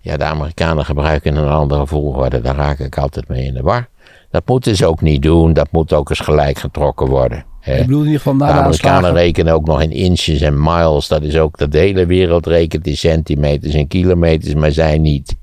[0.00, 3.88] Ja, de Amerikanen gebruiken een andere volgorde, daar raak ik altijd mee in de war.
[4.30, 7.44] Dat moeten ze ook niet doen, dat moet ook eens gelijk getrokken worden.
[7.60, 7.74] Hè.
[7.74, 10.62] Ik bedoel in ieder geval na de, de Amerikanen rekenen ook nog in inches en
[10.62, 14.98] miles, dat is ook dat de hele wereld rekent in centimeters en kilometers, maar zij
[14.98, 15.36] niet.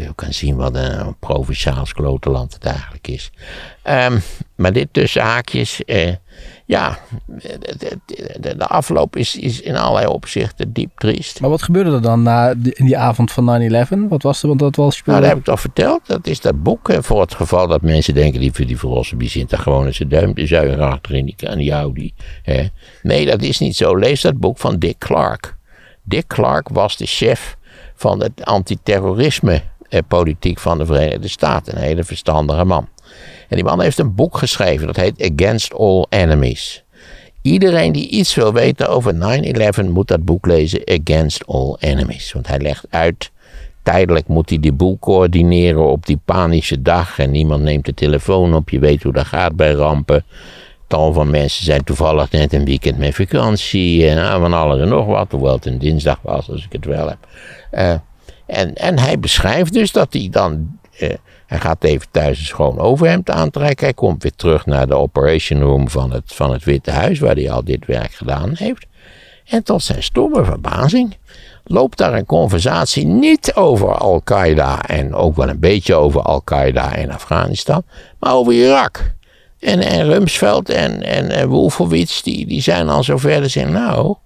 [0.00, 3.30] Kun je ook zien wat een provinciaals klotenland het eigenlijk is.
[3.84, 4.22] Um,
[4.54, 6.14] maar dit tussen haakjes, eh,
[6.66, 7.98] ja, de,
[8.40, 11.40] de, de, afloop is, is in allerlei opzichten diep triest.
[11.40, 14.08] Maar wat gebeurde er dan na die, in die avond van 9-11?
[14.08, 14.48] Wat was er?
[14.48, 16.00] Want dat was Nou, dat heb ik toch verteld.
[16.06, 16.92] Dat is dat boek.
[17.00, 20.08] voor het geval dat mensen denken, die, die verlossen, die zit daar gewoon in zijn
[20.08, 22.14] duim te zuigen achter in die, aan die Audi.
[22.42, 22.68] Hè.
[23.02, 23.96] Nee, dat is niet zo.
[23.96, 25.56] Lees dat boek van Dick Clark.
[26.02, 27.56] Dick Clark was de chef
[27.94, 29.60] van het antiterrorisme eh,
[30.08, 31.76] politiek van de Verenigde Staten.
[31.76, 32.88] Een hele verstandige man.
[33.48, 36.84] En die man heeft een boek geschreven, dat heet Against All Enemies.
[37.42, 39.14] Iedereen die iets wil weten over
[39.84, 42.32] 9-11 moet dat boek lezen, Against All Enemies.
[42.32, 43.30] Want hij legt uit,
[43.82, 47.18] tijdelijk moet hij die boel coördineren op die panische dag.
[47.18, 50.24] En niemand neemt de telefoon op, je weet hoe dat gaat bij rampen.
[50.86, 54.88] Tal van mensen zijn toevallig net een weekend met vakantie en ah, van alles en
[54.88, 55.32] nog wat.
[55.32, 57.28] Hoewel het een dinsdag was, als ik het wel heb.
[57.72, 57.94] Uh,
[58.50, 61.14] en, en hij beschrijft dus dat hij dan uh,
[61.46, 63.84] hij gaat even thuis een schoon overhemd aantrekken.
[63.84, 67.34] Hij komt weer terug naar de operation room van het, van het Witte Huis, waar
[67.34, 68.86] hij al dit werk gedaan heeft.
[69.44, 71.16] En tot zijn stomme verbazing
[71.64, 77.12] loopt daar een conversatie niet over Al-Qaeda en ook wel een beetje over Al-Qaeda in
[77.12, 77.82] Afghanistan,
[78.18, 79.14] maar over Irak.
[79.60, 83.50] En, en Rumsfeld en, en, en Wolfowitz, die, die zijn al zover.
[83.50, 84.16] Ze nou,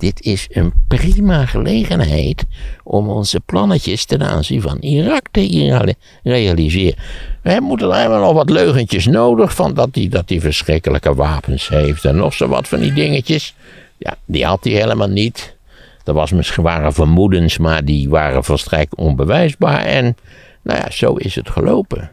[0.00, 2.44] dit is een prima gelegenheid
[2.82, 6.98] om onze plannetjes ten aanzien van Irak te realiseren.
[7.42, 12.04] We moeten hebben nog wat leugentjes nodig van dat hij dat die verschrikkelijke wapens heeft
[12.04, 13.54] en nog zo wat van die dingetjes.
[13.98, 15.56] Ja, die had hij helemaal niet.
[16.04, 19.82] Er was misschien waren vermoedens, maar die waren volstrekt onbewijsbaar.
[19.84, 20.16] En
[20.62, 22.10] nou ja, zo is het gelopen.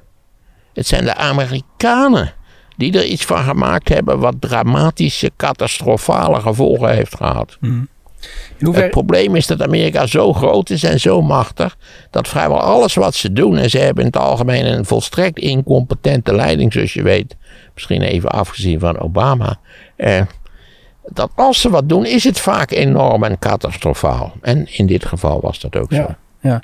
[0.73, 2.34] Het zijn de Amerikanen
[2.78, 7.58] die er iets van gemaakt hebben wat dramatische, catastrofale gevolgen heeft gehad.
[7.60, 7.88] Mm.
[8.58, 11.78] Het probleem is dat Amerika zo groot is en zo machtig,
[12.12, 16.36] dat vrijwel alles wat ze doen, en ze hebben in het algemeen een volstrekt incompetente
[16.36, 17.36] leiding, zoals je weet,
[17.74, 19.60] misschien even afgezien van Obama,
[19.96, 20.22] eh,
[21.06, 24.34] dat als ze wat doen, is het vaak enorm en catastrofaal.
[24.42, 26.16] En in dit geval was dat ook zo.
[26.39, 26.62] Ja,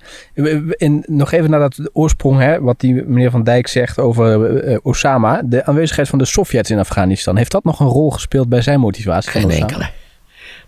[0.77, 4.77] en nog even naar dat oorsprong, hè, wat die meneer Van Dijk zegt over uh,
[4.81, 5.41] Osama.
[5.45, 7.37] De aanwezigheid van de Sovjets in Afghanistan.
[7.37, 9.31] Heeft dat nog een rol gespeeld bij zijn motivatie?
[9.31, 9.89] Geen enkele.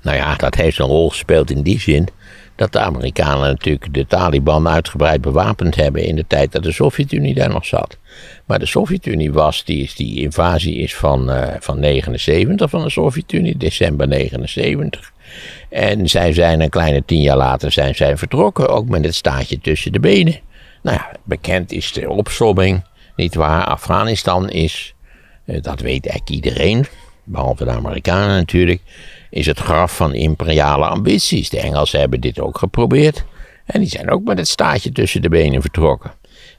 [0.02, 2.08] Nou ja, dat heeft een rol gespeeld in die zin
[2.56, 7.34] dat de Amerikanen natuurlijk de Taliban uitgebreid bewapend hebben in de tijd dat de Sovjet-Unie
[7.34, 7.98] daar nog zat.
[8.46, 13.58] Maar de Sovjet-Unie was, die, die invasie is van, uh, van 79 van de Sovjet-Unie,
[13.58, 15.14] december 79.
[15.70, 19.60] En zij zijn een kleine tien jaar later zijn zij vertrokken, ook met het staatje
[19.60, 20.40] tussen de benen.
[20.82, 22.84] Nou ja, bekend is de opsomming,
[23.16, 23.66] niet waar?
[23.66, 24.96] Afghanistan is,
[25.46, 26.86] eh, dat weet eigenlijk iedereen,
[27.24, 28.82] behalve de Amerikanen natuurlijk,
[29.30, 31.50] is het graf van imperiale ambities.
[31.50, 33.26] De Engelsen hebben dit ook geprobeerd.
[33.66, 36.12] En die zijn ook met het staartje tussen de benen vertrokken.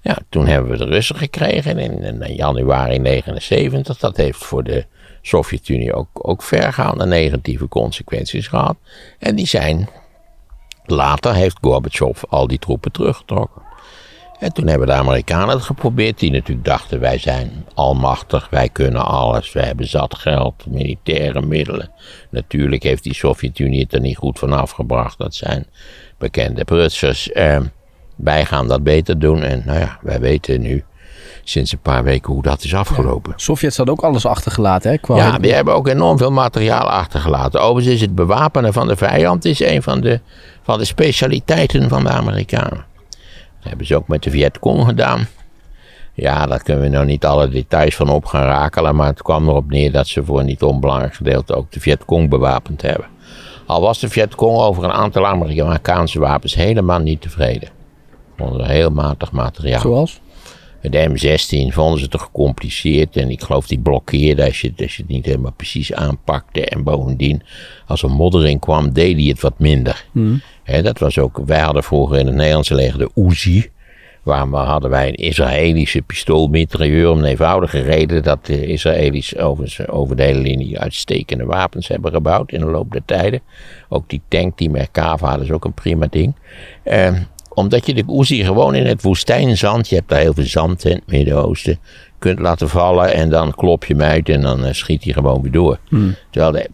[0.06, 3.98] Ja, toen hebben we de Russen gekregen in, in januari 79.
[3.98, 4.86] Dat heeft voor de
[5.22, 8.76] Sovjet-Unie ook, ook vergaande negatieve consequenties gehad.
[9.18, 9.88] En die zijn,
[10.84, 13.62] later heeft Gorbachev al die troepen teruggetrokken.
[14.38, 19.06] En toen hebben de Amerikanen het geprobeerd, die natuurlijk dachten: wij zijn almachtig, wij kunnen
[19.06, 21.90] alles, wij hebben zat geld, militaire middelen.
[22.30, 25.66] Natuurlijk heeft die Sovjet-Unie het er niet goed van afgebracht, dat zijn
[26.18, 27.32] bekende prutsers.
[27.32, 27.60] Eh,
[28.16, 30.84] wij gaan dat beter doen en nou ja, wij weten nu
[31.44, 33.30] sinds een paar weken hoe dat is afgelopen.
[33.30, 34.98] Ja, Sovjets hadden ook alles achtergelaten, hè?
[34.98, 37.60] Qua ja, die hebben ook enorm veel materiaal achtergelaten.
[37.60, 40.20] Overigens is het bewapenen van de vijand is een van de,
[40.62, 42.84] van de specialiteiten van de Amerikanen.
[43.58, 45.26] Dat hebben ze ook met de Vietcong gedaan.
[46.12, 49.48] Ja, daar kunnen we nog niet alle details van op gaan rakelen, maar het kwam
[49.48, 53.06] erop neer dat ze voor een niet onbelangrijk gedeelte ook de Vietcong bewapend hebben.
[53.66, 57.75] Al was de Vietcong over een aantal Amerikaanse wapens helemaal niet tevreden.
[58.36, 59.80] Vonden ze heel matig materiaal.
[59.80, 60.20] Zoals?
[60.90, 65.02] De M16 vonden ze te gecompliceerd en ik geloof die blokkeerde als je, als je
[65.02, 66.64] het niet helemaal precies aanpakte.
[66.64, 67.42] En bovendien,
[67.86, 70.04] als er moddering kwam, deed hij het wat minder.
[70.12, 70.40] Hmm.
[70.82, 73.70] dat was ook, wij hadden vroeger in het Nederlandse leger de Uzi.
[74.22, 80.16] Waar hadden wij een Israëlische pistoolmitrailleur om een eenvoudige reden dat de Israëli's over, over
[80.16, 83.40] de hele linie uitstekende wapens hebben gebouwd in de loop der tijden.
[83.88, 86.34] Ook die tank, die Merkava, dat is ook een prima ding.
[86.84, 87.18] Uh,
[87.56, 90.92] omdat je de Uzi gewoon in het woestijnzand, je hebt daar heel veel zand in
[90.92, 91.78] het Midden-Oosten,
[92.18, 95.42] kunt laten vallen en dan klop je hem uit en dan eh, schiet hij gewoon
[95.42, 95.78] weer door.
[95.88, 96.14] Hmm.
[96.30, 96.68] Terwijl de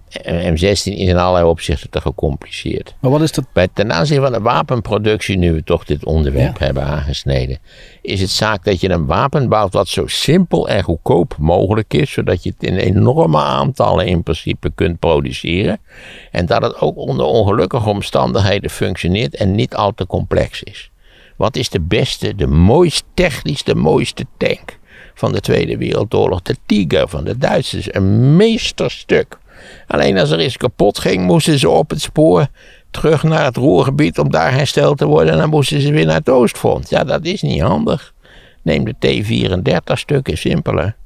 [0.51, 2.95] M16 is in allerlei opzichten te gecompliceerd.
[3.01, 3.45] Maar wat is dat?
[3.53, 7.59] Bij, ten aanzien van de wapenproductie, nu we toch dit onderwerp hebben aangesneden,
[8.03, 12.13] is het zaak dat je een wapen bouwt wat zo simpel en goedkoop mogelijk is,
[12.13, 15.81] zodat je het in enorme aantallen in principe kunt produceren.
[16.31, 20.91] En dat het ook onder ongelukkige omstandigheden functioneert en niet al te complex is.
[21.37, 24.79] Wat is de beste, de mooist technisch de mooiste tank?
[25.15, 26.43] Van de Tweede Wereldoorlog.
[26.43, 27.95] De Tiger van de Duitsers.
[27.95, 29.39] Een meesterstuk.
[29.87, 32.47] Alleen als er iets kapot ging, moesten ze op het spoor
[32.91, 35.33] terug naar het Roergebied om daar hersteld te worden.
[35.33, 36.91] En dan moesten ze weer naar het Oostfront.
[36.91, 38.13] Ja, dat is niet handig.
[38.63, 40.97] Neem de T-34 stukken, simpeler.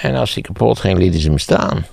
[0.00, 1.86] En als die kapot ging, lieten ze hem staan.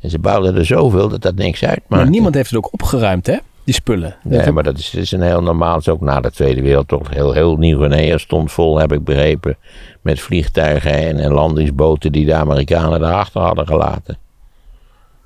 [0.00, 1.96] En ze bouwden er zoveel dat dat niks uitmaakte.
[1.96, 3.36] Maar niemand heeft het ook opgeruimd, hè?
[3.70, 4.16] Die spullen.
[4.22, 5.72] Nee, maar dat is, is een heel normaal.
[5.72, 9.56] Het is ook na de Tweede Wereldoorlog heel, heel Nieuw-Guinea stond vol, heb ik begrepen.
[10.02, 14.18] Met vliegtuigen en, en landingsboten die de Amerikanen daarachter hadden gelaten.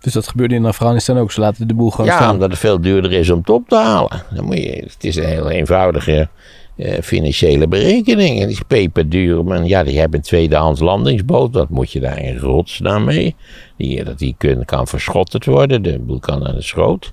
[0.01, 1.33] Dus dat gebeurde in Afghanistan ook.
[1.33, 2.33] Ze laten de boel gewoon ja, staan.
[2.33, 4.23] omdat het veel duurder is om het op te halen.
[4.35, 6.29] Dan moet je, het is een heel eenvoudige
[6.77, 8.41] eh, financiële berekening.
[8.41, 9.45] En die is peperduur.
[9.45, 11.55] Maar ja, die hebben een tweedehands landingsboot.
[11.55, 13.35] Wat moet je daar in godsnaam mee?
[13.77, 15.83] Die, dat die kun, kan verschotterd worden.
[15.83, 17.13] De boel kan aan de schroot.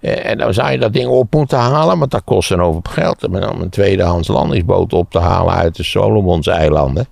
[0.00, 2.88] Eh, en dan zou je dat ding op moeten halen, want dat kost een hoop
[2.88, 3.24] geld.
[3.24, 7.06] Om een tweedehands landingsboot op te halen uit de Solomonseilanden,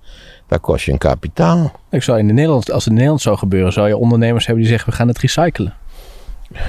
[0.47, 1.71] dat kost je een kapitaal.
[1.91, 4.63] Ik zou in de Nederland, als het in Nederland zou gebeuren, zou je ondernemers hebben
[4.63, 5.73] die zeggen: we gaan het recyclen.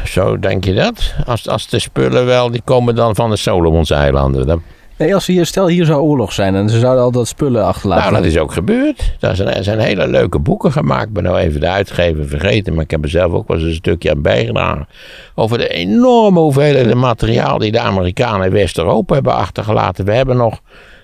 [0.05, 1.15] Zo denk je dat?
[1.27, 4.63] Als, als de spullen wel, die komen dan van de Solomonseilanden.
[5.01, 8.13] Nee, als hier, stel hier zou oorlog zijn en ze zouden al dat spullen achterlaten.
[8.13, 9.13] Nou, dat is ook gebeurd.
[9.19, 11.07] Daar zijn, er zijn hele leuke boeken gemaakt.
[11.07, 13.67] Ik ben nou even de uitgever vergeten, maar ik heb er zelf ook wel eens
[13.67, 14.89] een stukje aan bijgedragen.
[15.35, 20.05] Over de enorme hoeveelheden materiaal die de Amerikanen in West-Europa hebben achtergelaten.
[20.05, 20.61] We hebben nog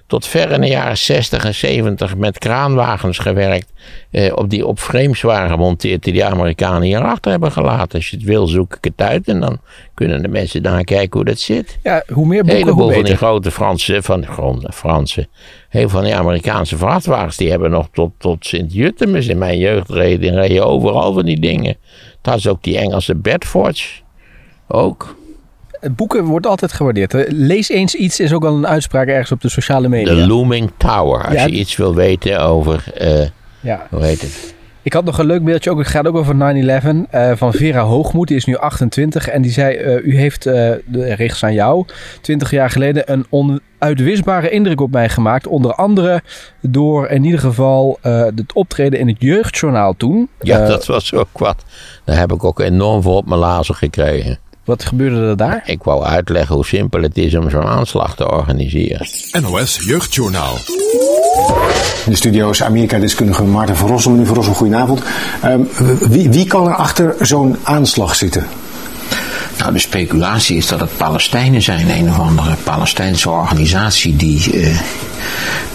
[0.07, 3.73] tot ver in de jaren 60 en 70 met kraanwagens gewerkt.
[4.11, 7.99] Eh, op die op frames waren gemonteerd die de Amerikanen hierachter hebben gelaten.
[7.99, 9.59] Als je het wil, zoek ik het uit en dan
[9.95, 11.79] kunnen de mensen daar kijken hoe dat zit.
[11.83, 13.19] Ja, hoe meer boeken, Heleboel hoe van beter.
[13.19, 15.29] die grote Franse, van de Franse,
[15.69, 20.35] heel van die Amerikaanse vrachtwagens, die hebben nog tot, tot Sint-Jutemus in mijn jeugd reden,
[20.35, 21.77] reden overal van die dingen.
[22.23, 24.03] Dat is ook die Engelse Bedfords.
[24.69, 25.17] Ook.
[25.97, 27.15] Boeken wordt altijd gewaardeerd.
[27.29, 30.15] Lees eens iets is ook al een uitspraak ergens op de sociale media.
[30.15, 31.25] De Looming Tower.
[31.25, 31.45] Als Ja.
[31.45, 33.27] je iets wil weten over, eh,
[33.61, 33.87] ja.
[33.91, 34.55] hoe heet het?
[34.83, 35.79] Ik had nog een leuk beeldje ook.
[35.79, 37.07] Het gaat ook over 9-11.
[37.11, 38.29] eh, van Vera Hoogmoed.
[38.29, 39.29] Die is nu 28.
[39.29, 41.85] En die zei: eh, U heeft, eh de rechts aan jou,
[42.21, 45.47] 20 jaar geleden een onuitwisbare indruk op mij gemaakt.
[45.47, 46.23] Onder andere
[46.61, 50.29] door in ieder geval het optreden in het jeugdjournaal toen.
[50.41, 51.65] Ja, dat was ook wat.
[52.05, 54.39] Daar heb ik ook enorm veel op mijn lazen gekregen.
[54.67, 55.63] Wat gebeurde er daar?
[55.67, 59.07] Ik wou uitleggen hoe simpel het is om zo'n aanslag te organiseren.
[59.41, 60.55] NOS Jeugdjournaal.
[62.05, 64.11] In de studio is Amerika-deskundige Maarten van Rossum.
[64.13, 65.03] Meneer van Rossum, goedenavond.
[65.43, 65.61] Ehm,
[66.09, 68.47] wie, wie kan er achter zo'n aanslag zitten?
[69.67, 74.81] Nou, de speculatie is dat het Palestijnen zijn, een of andere Palestijnse organisatie die uh,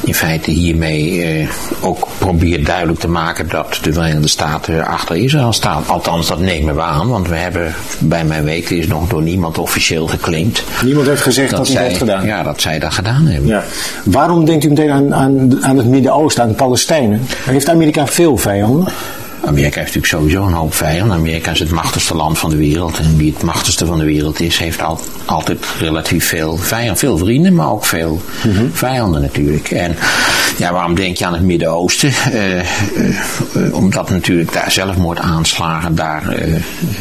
[0.03, 1.49] in feite hiermee uh,
[1.81, 5.83] ook probeert duidelijk te maken dat de Verenigde Staten achter Israël staan.
[5.87, 9.57] Althans, dat nemen we aan, want we hebben bij mijn weten is nog door niemand
[9.57, 10.63] officieel geclaimd.
[10.83, 12.25] Niemand heeft gezegd dat, dat zij dat heeft gedaan.
[12.25, 13.49] Ja, dat zij dat gedaan hebben.
[13.49, 13.63] Ja.
[14.03, 17.21] Waarom denkt u meteen aan, aan, aan het Midden-Oosten, aan de Palestijnen?
[17.45, 18.87] Heeft Amerika veel vijanden?
[19.45, 21.17] Amerika heeft natuurlijk sowieso een hoop vijanden.
[21.17, 22.97] Amerika is het machtigste land van de wereld.
[22.97, 26.97] En wie het machtigste van de wereld is, heeft al, altijd relatief veel vijanden.
[26.97, 28.65] Veel vrienden, maar ook veel mhm.
[28.71, 29.71] vijanden natuurlijk.
[29.71, 29.95] En
[30.57, 32.11] ja, waarom denk je aan het Midden-Oosten?
[32.33, 36.55] Uh, uh, omdat natuurlijk daar zelfmoordaanslagen daar uh,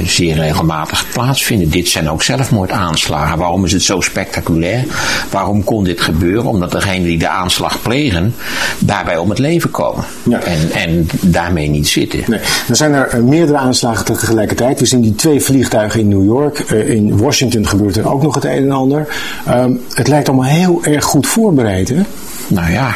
[0.06, 1.70] zeer regelmatig plaatsvinden.
[1.70, 3.38] Dit zijn ook zelfmoordaanslagen.
[3.38, 4.84] Waarom is het zo spectaculair?
[5.30, 6.44] Waarom kon dit gebeuren?
[6.44, 8.34] Omdat degenen die de aanslag plegen,
[8.78, 10.04] daarbij om het leven komen.
[10.22, 10.40] Ja.
[10.40, 12.24] En, en daarmee niet zitten.
[12.30, 12.40] Nee.
[12.68, 14.80] Er zijn er eh, meerdere aanslagen tegelijkertijd.
[14.80, 16.64] We zien die twee vliegtuigen in New York.
[16.72, 19.06] Uh, in Washington gebeurt er ook nog het een en ander.
[19.48, 22.00] Um, het lijkt allemaal heel erg goed voorbereid, hè?
[22.48, 22.94] Nou ja,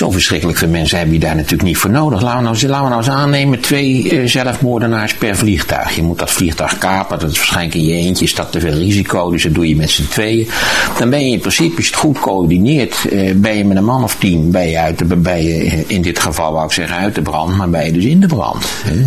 [0.00, 2.22] zo verschrikkelijk veel mensen hebben je daar natuurlijk niet voor nodig.
[2.22, 5.96] Laten we nou, laten we nou eens aannemen twee uh, zelfmoordenaars per vliegtuig.
[5.96, 8.72] Je moet dat vliegtuig kapen, dat is waarschijnlijk in je eentje, is dat te veel
[8.72, 10.48] risico, dus dat doe je met z'n tweeën.
[10.98, 14.02] Dan ben je in principe, als het goed coördineert, uh, ben je met een man
[14.02, 17.14] of tien, ben je, uit de, ben je in dit geval wou ik zeggen uit
[17.14, 18.66] de brand, maar ben je dus in de brand.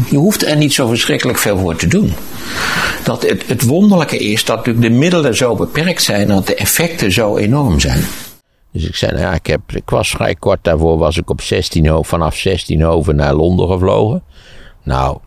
[0.09, 2.13] Je hoeft er niet zo verschrikkelijk veel voor te doen.
[3.03, 7.11] Dat het, het wonderlijke is dat natuurlijk de middelen zo beperkt zijn, dat de effecten
[7.11, 8.03] zo enorm zijn.
[8.73, 11.41] Dus ik zei, nou ja, ik, heb, ik was vrij kort daarvoor, was ik op
[11.41, 14.23] 16 vanaf 16 over naar Londen gevlogen.
[14.83, 15.17] Nou,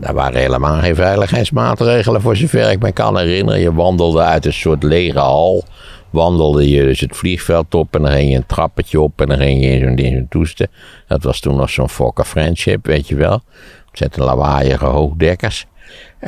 [0.00, 3.60] daar waren helemaal geen veiligheidsmaatregelen voor zover ik me kan herinneren.
[3.60, 5.64] Je wandelde uit een soort lege hal,
[6.10, 9.38] wandelde je dus het vliegveld op en dan ging je een trappetje op en dan
[9.38, 10.70] ging je in zo'n ding toesten.
[11.06, 13.40] Dat was toen nog zo'n Fokker Friendship, weet je wel.
[13.88, 15.66] Ontzettend lawaaiige hoogdekkers.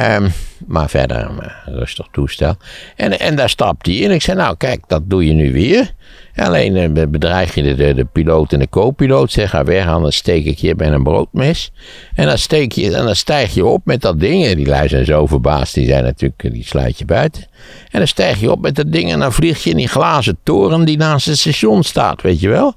[0.00, 0.32] Um,
[0.66, 2.56] maar verder een rustig toestel.
[2.96, 4.10] En, en daar stapte hij in.
[4.10, 5.94] Ik zei, nou kijk, dat doe je nu weer.
[6.34, 9.32] Alleen uh, bedreig je de, de, piloot en de co-piloot.
[9.32, 11.72] Zeg, ga weg, anders steek ik je bij een broodmes.
[12.14, 14.44] En dan, steek je, en dan stijg je op met dat ding.
[14.44, 17.42] En die lui zijn zo verbaasd, die zijn natuurlijk, die sluit je buiten.
[17.90, 20.38] En dan stijg je op met dat ding en dan vlieg je in die glazen
[20.42, 22.74] toren die naast het station staat, weet je wel.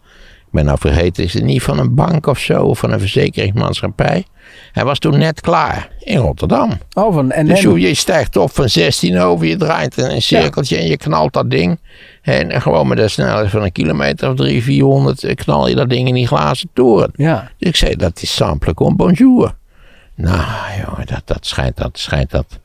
[0.50, 3.00] Ik ben nou vergeten, is het niet van een bank of zo, of van een
[3.00, 4.26] verzekeringsmaatschappij?
[4.72, 6.78] Hij was toen net klaar in Rotterdam.
[6.94, 10.88] Oh, van, en, dus je stijgt op van 16 over, je draait een cirkeltje en
[10.88, 11.80] je knalt dat ding.
[12.22, 15.90] En gewoon met de snelheid van een kilometer of 300, 400 eh, knal je dat
[15.90, 17.12] ding in die glazen toren.
[17.16, 17.52] Ja.
[17.58, 19.56] Dus ik zei, dat is sample comme bonjour.
[20.16, 20.44] Nou,
[20.86, 22.60] jongen, dat, dat, schijnt, dat schijnt dat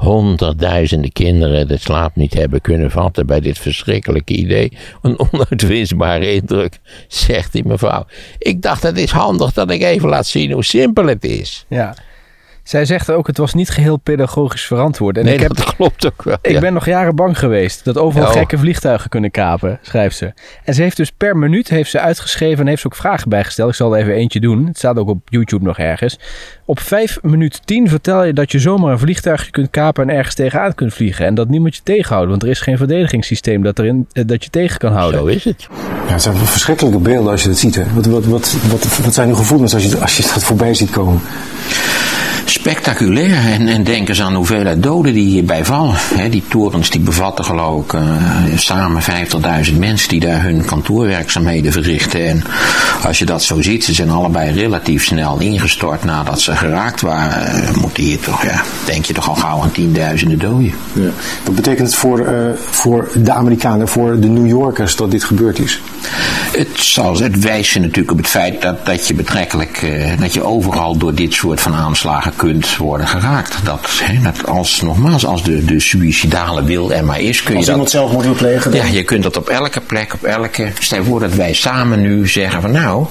[0.00, 4.72] honderdduizenden kinderen de slaap niet hebben kunnen vatten bij dit verschrikkelijke idee.
[5.02, 8.06] Een onuitwisbare indruk, zegt die mevrouw.
[8.38, 11.64] Ik dacht, het is handig dat ik even laat zien hoe simpel het is.
[11.68, 11.94] Ja.
[12.62, 15.18] Zij zegt ook, het was niet geheel pedagogisch verantwoord.
[15.18, 16.36] En nee, ik heb, dat klopt ook wel.
[16.42, 18.32] Ik ben nog jaren bang geweest dat overal oh.
[18.32, 20.32] gekke vliegtuigen kunnen kapen, schrijft ze.
[20.64, 23.70] En ze heeft dus per minuut heeft ze uitgeschreven en heeft ze ook vragen bijgesteld.
[23.70, 24.66] Ik zal er even eentje doen.
[24.66, 26.18] Het staat ook op YouTube nog ergens.
[26.64, 30.34] Op 5 minuut 10 vertel je dat je zomaar een vliegtuigje kunt kapen en ergens
[30.34, 31.26] tegenaan kunt vliegen.
[31.26, 34.50] En dat niemand je tegenhoudt, want er is geen verdedigingssysteem dat, erin, eh, dat je
[34.50, 35.20] tegen kan houden.
[35.20, 35.66] Zo is het.
[36.06, 37.74] Ja, het zijn verschrikkelijke beelden als je dat ziet.
[37.74, 37.84] Hè?
[37.94, 40.90] Wat, wat, wat, wat, wat zijn de gevoelens als je, als je dat voorbij ziet
[40.90, 41.20] komen?
[42.60, 43.52] Spectaculair.
[43.52, 45.96] En, en denk eens aan hoeveelheid doden die hierbij vallen.
[46.30, 48.02] die torens die bevatten geloof ik uh,
[48.56, 49.02] samen
[49.72, 52.26] 50.000 mensen die daar hun kantoorwerkzaamheden verrichten.
[52.26, 52.44] En
[53.04, 57.62] als je dat zo ziet, ze zijn allebei relatief snel ingestort nadat ze geraakt waren.
[57.62, 60.72] Uh, moeten hier toch, ja, denk je toch al gauw aan tienduizenden doden.
[60.92, 61.10] Ja.
[61.44, 62.28] Wat betekent het voor, uh,
[62.70, 65.80] voor de Amerikanen, voor de New Yorkers dat dit gebeurd is?
[66.52, 69.86] Het, zal, het wijst je natuurlijk op het feit dat, dat je betrekkelijk,
[70.20, 73.56] dat je overal door dit soort van aanslagen kunt worden geraakt.
[73.64, 77.64] Dat, hè, dat als, nogmaals, als de, de suïcidale wil er maar is, kun als
[77.64, 78.72] je iemand zelf moet plegen.
[78.72, 80.72] Ja, je kunt dat op elke plek, op elke...
[80.78, 83.06] Stel voor dat wij samen nu zeggen van nou,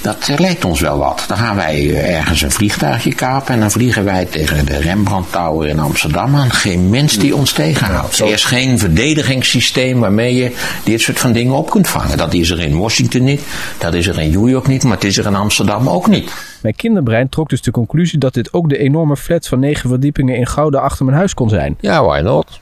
[0.00, 1.24] dat lijkt ons wel wat.
[1.28, 5.32] Dan gaan wij eh, ergens een vliegtuigje kapen en dan vliegen wij tegen de Rembrandt
[5.32, 6.50] Tower in Amsterdam aan.
[6.50, 8.18] Geen mens die ons tegenhoudt.
[8.18, 10.52] Er is geen verdedigingssysteem waarmee je
[10.84, 12.16] dit soort van dingen op kunt vangen.
[12.16, 13.42] Dat is er in Washington niet,
[13.78, 16.30] dat is er in New York niet, maar het is er in Amsterdam ook niet.
[16.62, 20.36] Mijn kinderbrein trok dus de conclusie dat dit ook de enorme flat van negen verdiepingen
[20.36, 21.76] in Gouda achter mijn huis kon zijn.
[21.80, 22.60] Ja, why not?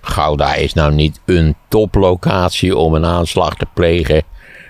[0.00, 4.22] Gouda is nou niet een toplocatie om een aanslag te plegen.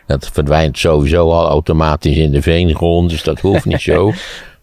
[0.07, 4.12] Dat verdwijnt sowieso al automatisch in de veengrond, dus dat hoeft niet zo.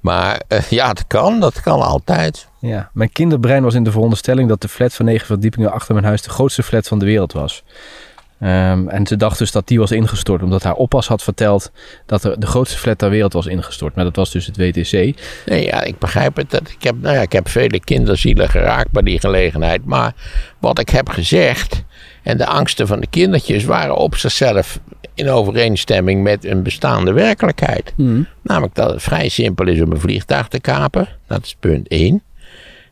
[0.06, 2.48] Maar uh, ja, het kan, dat kan altijd.
[2.60, 6.06] Ja, mijn kinderbrein was in de veronderstelling dat de flat van negen verdiepingen achter mijn
[6.06, 7.64] huis de grootste flat van de wereld was.
[8.40, 11.72] Ehm, en ze dacht dus dat die was ingestort, omdat haar oppas had verteld
[12.06, 13.96] dat er de grootste flat ter wereld was ingestort.
[13.96, 14.92] Maar dat was dus het WTC.
[15.46, 16.52] Nee, ja, ik begrijp het.
[16.52, 19.86] Dat ik, heb, nou ja, ik heb vele kinderzielen geraakt bij die gelegenheid.
[19.86, 20.14] Maar
[20.60, 21.84] wat ik heb gezegd
[22.24, 24.80] en de angsten van de kindertjes waren op zichzelf
[25.14, 27.94] in overeenstemming met een bestaande werkelijkheid.
[28.42, 31.08] Namelijk dat het vrij simpel is om een vliegtuig te kapen.
[31.28, 32.24] Dat is punt 1.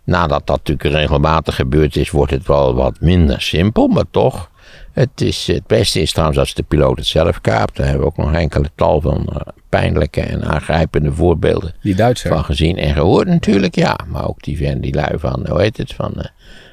[0.04, 4.52] Nadat dat natuurlijk regelmatig gebeurd is, wordt het wel wat minder simpel, maar toch.
[4.94, 7.76] Het, is, het beste is trouwens als de piloot het zelf kaapt.
[7.76, 9.38] Daar hebben we ook nog enkele tal van uh,
[9.70, 12.30] pijnlijke en aangrijpende voorbeelden Die Duitser.
[12.30, 13.98] van gezien en gehoord natuurlijk, ja.
[14.08, 16.24] Maar ook die, van die lui van, hoe heet het, van uh,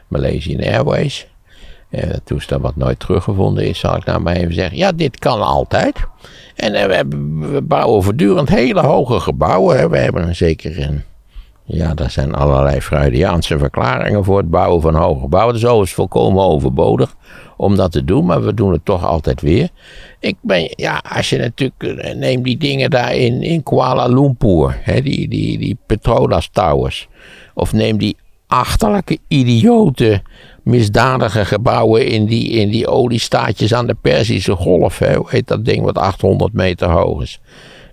[0.09, 1.27] Malaysian Airways.
[1.91, 4.77] Uh, het toestel wat nooit teruggevonden is, zal ik nou maar even zeggen.
[4.77, 5.97] Ja, dit kan altijd.
[6.57, 9.79] En we, hebben, we bouwen voortdurend hele hoge gebouwen.
[9.79, 9.89] Hè.
[9.89, 11.03] We hebben een zeker een
[11.73, 15.53] ja, daar zijn allerlei Freudiaanse verklaringen voor het bouwen van hoge gebouwen.
[15.53, 17.15] Dat is overigens volkomen overbodig
[17.61, 19.69] om dat te doen, maar we doen het toch altijd weer.
[20.21, 25.03] Ik ben, ja, als je natuurlijk, neem die dingen daar in, in Kuala Lumpur, hè,
[25.03, 27.09] die, die, die Petronas Towers.
[27.55, 30.23] Of neem die achterlijke, idiote,
[30.63, 34.99] misdadige gebouwen in die, in die oliestaatjes aan de Perzische Golf.
[34.99, 35.15] Hè.
[35.15, 37.41] Hoe heet dat ding wat 800 meter hoog is?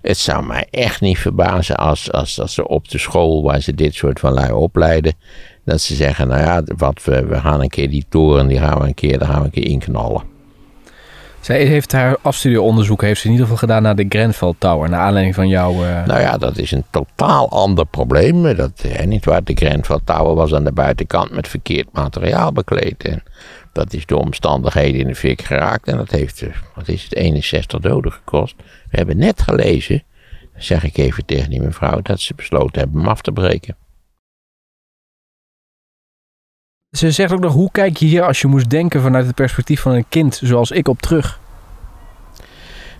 [0.02, 3.74] Het zou mij echt niet verbazen als, als, als ze op de school waar ze
[3.74, 5.14] dit soort van lui opleiden,
[5.68, 8.78] dat ze zeggen, nou ja, wat we, we gaan een keer die toren, die gaan
[8.78, 10.22] we een keer, daar gaan we een keer inknallen.
[11.40, 15.00] Zij heeft haar afstudieonderzoek heeft ze in ieder geval gedaan naar de Grenfell Tower, naar
[15.00, 15.72] aanleiding van jouw...
[15.72, 16.06] Uh...
[16.06, 18.56] Nou ja, dat is een totaal ander probleem.
[18.56, 23.04] Dat, hè, niet waar, de Grenfell Tower was aan de buitenkant met verkeerd materiaal bekleed.
[23.04, 23.22] En
[23.72, 25.88] dat is door omstandigheden in de fik geraakt.
[25.88, 26.44] En dat heeft,
[26.74, 28.54] wat is het, 61 doden gekost.
[28.90, 30.02] We hebben net gelezen,
[30.56, 33.76] zeg ik even tegen die mevrouw, dat ze besloten hebben hem af te breken.
[36.90, 39.80] Ze zegt ook nog, hoe kijk je hier als je moest denken vanuit het perspectief
[39.80, 41.40] van een kind zoals ik op terug?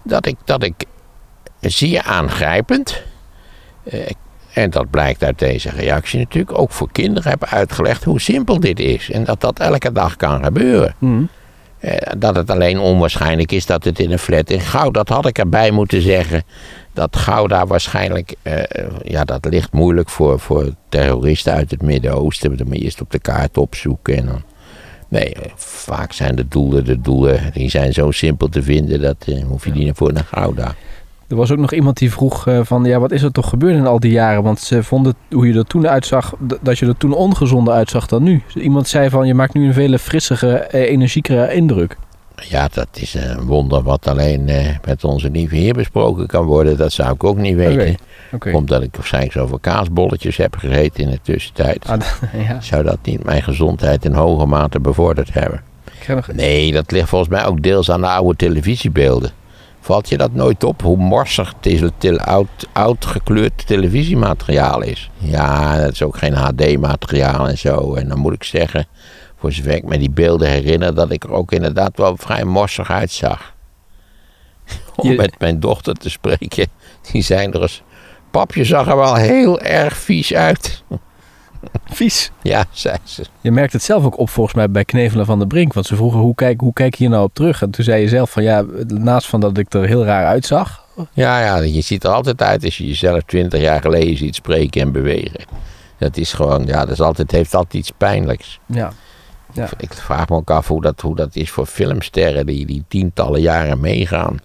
[0.03, 0.85] Dat ik, dat ik
[1.61, 3.03] zeer aangrijpend,
[3.85, 4.11] eh,
[4.53, 8.81] en dat blijkt uit deze reactie natuurlijk, ook voor kinderen heb uitgelegd hoe simpel dit
[8.81, 9.11] is.
[9.11, 10.95] En dat dat elke dag kan gebeuren.
[10.99, 11.29] Mm.
[11.81, 15.27] Eh, dat het alleen onwaarschijnlijk is dat het in een flat in Gouda, dat had
[15.27, 16.43] ik erbij moeten zeggen.
[16.93, 18.63] Dat Gouda waarschijnlijk, eh,
[19.03, 22.57] ja dat ligt moeilijk voor, voor terroristen uit het Midden-Oosten.
[22.57, 24.43] Dan moet je eerst op de kaart opzoeken en dan...
[25.11, 29.45] Nee, vaak zijn de doelen, de doelen, die zijn zo simpel te vinden, dat uh,
[29.45, 30.75] hoef je niet voor naar Gouda.
[31.29, 33.77] Er was ook nog iemand die vroeg uh, van, ja, wat is er toch gebeurd
[33.77, 34.43] in al die jaren?
[34.43, 38.23] Want ze vonden hoe je er toen uitzag, dat je er toen ongezonder uitzag dan
[38.23, 38.43] nu.
[38.55, 41.97] Iemand zei van, je maakt nu een veel frissere, energiekere indruk.
[42.43, 46.77] Ja, dat is een wonder wat alleen uh, met onze lieve heer besproken kan worden.
[46.77, 47.75] Dat zou ik ook niet weten.
[47.75, 47.99] Okay.
[48.33, 48.53] Okay.
[48.53, 51.87] Omdat ik waarschijnlijk zoveel kaasbolletjes heb gegeten in de tussentijd.
[51.89, 52.01] Ah,
[52.49, 52.61] ja.
[52.61, 55.63] Zou dat niet mijn gezondheid in hoge mate bevorderd hebben?
[56.33, 59.31] Nee, dat ligt volgens mij ook deels aan de oude televisiebeelden.
[59.89, 65.11] Valt je dat nooit op, hoe morsig het oud, oud gekleurd televisiemateriaal is?
[65.19, 67.95] Ja, dat is ook geen HD-materiaal en zo.
[67.95, 68.87] En dan moet ik zeggen,
[69.39, 72.91] voor zover ik me die beelden herinner, dat ik er ook inderdaad wel vrij morsig
[72.91, 73.55] uitzag.
[74.97, 76.67] Om Je- met mijn dochter te spreken,
[77.13, 77.83] die zijn er eens.
[78.31, 80.83] Papje zag er wel heel erg vies uit.
[81.85, 82.31] Vies.
[82.43, 83.25] Ja, zei ze.
[83.41, 85.73] Je merkt het zelf ook op volgens mij bij Knevelen van de Brink.
[85.73, 87.63] Want ze vroegen, hoe kijk, hoe kijk je hier nou op terug?
[87.63, 90.87] En toen zei je zelf van, ja, naast van dat ik er heel raar uitzag.
[91.13, 94.81] Ja, ja, je ziet er altijd uit als je jezelf twintig jaar geleden ziet spreken
[94.81, 95.41] en bewegen.
[95.99, 98.61] Dat is gewoon, ja, dat is altijd, heeft altijd iets pijnlijks.
[98.67, 98.93] Ja.
[99.53, 99.69] Ja.
[99.79, 103.41] Ik vraag me ook af hoe dat, hoe dat is voor filmsterren die, die tientallen
[103.41, 104.39] jaren meegaan.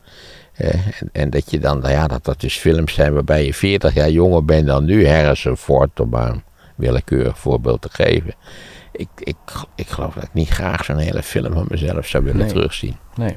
[0.53, 3.53] Eh, en, en dat je dan, nou ja, dat dat dus films zijn waarbij je
[3.53, 5.07] 40 jaar jonger bent dan nu.
[5.07, 6.35] Harrison Ford, om maar
[6.75, 8.33] willekeurig voorbeeld te geven.
[8.91, 9.35] Ik, ik,
[9.75, 12.47] ik geloof dat ik niet graag zo'n hele film van mezelf zou willen Nee.
[12.53, 12.95] terugzien.
[13.15, 13.35] Nee.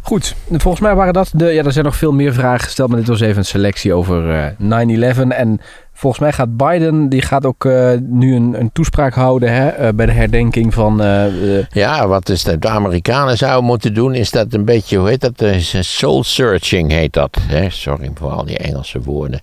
[0.00, 1.44] Goed, volgens mij waren dat de.
[1.44, 4.30] Ja, er zijn nog veel meer vragen gesteld, maar dit was even een selectie over
[4.58, 5.20] eh 9-11.
[5.28, 5.60] En
[5.92, 9.92] volgens mij gaat Biden, die gaat ook eh, nu een, een toespraak houden hè, eh,
[9.94, 11.00] bij de herdenking van.
[11.02, 15.08] eh, eh, Ja, wat dus de Amerikanen zouden moeten doen, is dat een beetje, hoe
[15.08, 15.40] heet dat?
[15.42, 17.36] Eh, Soul searching heet dat.
[17.40, 17.70] Hè?
[17.70, 19.40] Sorry voor al die Engelse woorden.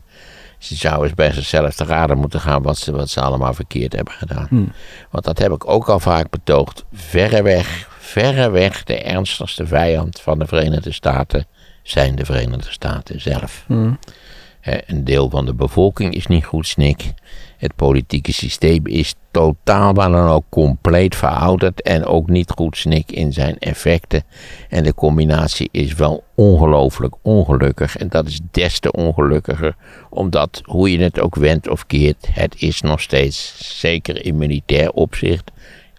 [0.63, 3.93] Ze zouden eens bij zichzelf te raden moeten gaan wat ze, wat ze allemaal verkeerd
[3.93, 4.47] hebben gedaan.
[4.49, 4.71] Hmm.
[5.09, 6.83] Want dat heb ik ook al vaak betoogd.
[6.93, 11.47] Verreweg, verreweg de ernstigste vijand van de Verenigde Staten
[11.81, 13.63] zijn de Verenigde Staten zelf.
[13.67, 13.99] hmm.
[14.85, 17.13] Een deel van de bevolking is niet goed snik.
[17.63, 23.11] Het politieke systeem is totaal, maar dan ook compleet verouderd en ook niet goed snik
[23.11, 24.23] in zijn effecten.
[24.69, 27.97] En de combinatie is wel ongelooflijk ongelukkig.
[27.97, 29.75] En dat is des te ongelukkiger,
[30.09, 34.91] omdat hoe je het ook wendt of keert, het is nog steeds, zeker in militair
[34.91, 35.51] opzicht,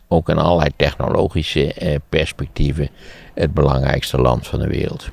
[0.09, 2.89] ook in allerlei technologische eh, perspectieven,
[3.35, 5.11] het belangrijkste land van de wereld.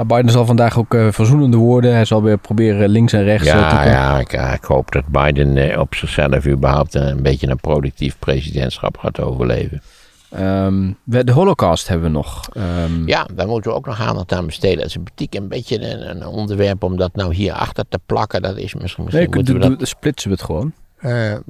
[0.00, 1.94] Maar Biden zal vandaag ook eh, verzoenende woorden.
[1.94, 3.90] Hij zal weer proberen links en rechts eh, te Ja, komen.
[3.92, 8.98] ja ik, ik hoop dat Biden eh, op zichzelf überhaupt een, beetje een productief presidentschap
[8.98, 9.82] gaat overleven.
[10.30, 12.48] Ehm, de holocaust hebben we nog.
[12.52, 14.76] Ehm, Ja, daar moeten we ook nog aandacht aan besteden.
[14.76, 17.98] Dat is een politiek een beetje een, een onderwerp om dat nou hier achter te
[18.06, 18.42] plakken.
[18.42, 19.88] Dat is misschien, misschien nee, moeten we dan dat...
[19.88, 20.72] splitsen we het gewoon.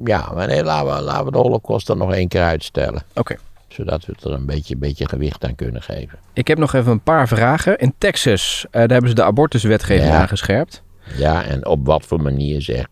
[0.03, 3.01] Ja, maar nee, laten we, laten we de holocaust dan nog één keer uitstellen.
[3.13, 3.35] Oké.
[3.71, 6.19] Zodat we er een beetje, beetje gewicht aan kunnen geven.
[6.33, 7.77] Ik heb nog even een paar vragen.
[7.77, 10.19] In Texas, eh, daar hebben ze de abortuswetgeving Ja.
[10.21, 10.83] aangescherpt.
[11.17, 12.87] Ja, en op wat voor manier zeg.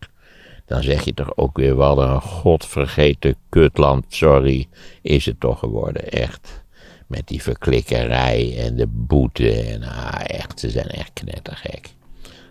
[0.66, 4.66] Dan zeg je toch ook weer, wat een godvergeten kutland, sorry,
[5.02, 6.62] is het toch geworden, echt.
[7.06, 11.88] Met die verklikkerij en de boete en ah, echt, ze zijn echt knettergek.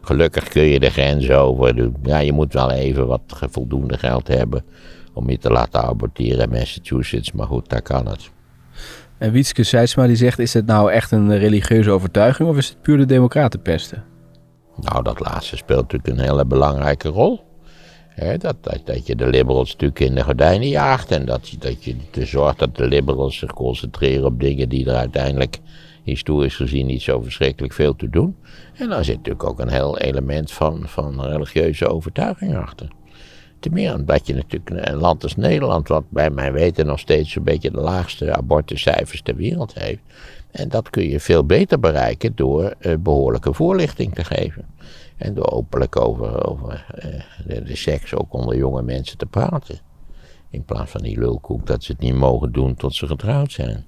[0.02, 1.96] Gelukkig kun je de grens over doen.
[2.04, 4.64] Ja, je moet wel even wat voldoende geld hebben
[5.20, 8.30] om je te laten aborteren in Massachusetts, maar goed, daar kan het.
[9.18, 12.82] En Wietske Seidsma die zegt, is het nou echt een religieuze overtuiging of is het
[12.82, 14.04] puur de democraten pesten?
[14.82, 17.48] Nou, dat laatste speelt natuurlijk een hele belangrijke rol.
[18.38, 21.12] Dat, dat, dat je de liberals natuurlijk in de gordijnen jaagt.
[21.12, 24.86] En dat, je- dat je ervoor zorgt dat de liberals zich concentreren op dingen die
[24.90, 25.58] er uiteindelijk
[26.04, 28.36] historisch gezien niet zo verschrikkelijk veel te doen.
[28.74, 32.88] En daar zit natuurlijk ook een heel element van, van religieuze overtuiging achter.
[33.60, 37.36] Ten meer omdat je natuurlijk een land als Nederland, wat bij mijn weten nog steeds
[37.36, 40.01] een beetje de laagste abortuscijfers ter wereld heeft.
[40.51, 44.66] En dat kun je veel beter bereiken door eh, behoorlijke voorlichting te geven.
[45.18, 49.80] En door openlijk over, over eh, de, de seks ook onder jonge mensen te praten.
[50.49, 53.86] In plaats van die lulkoek dat ze het niet mogen doen tot ze getrouwd zijn.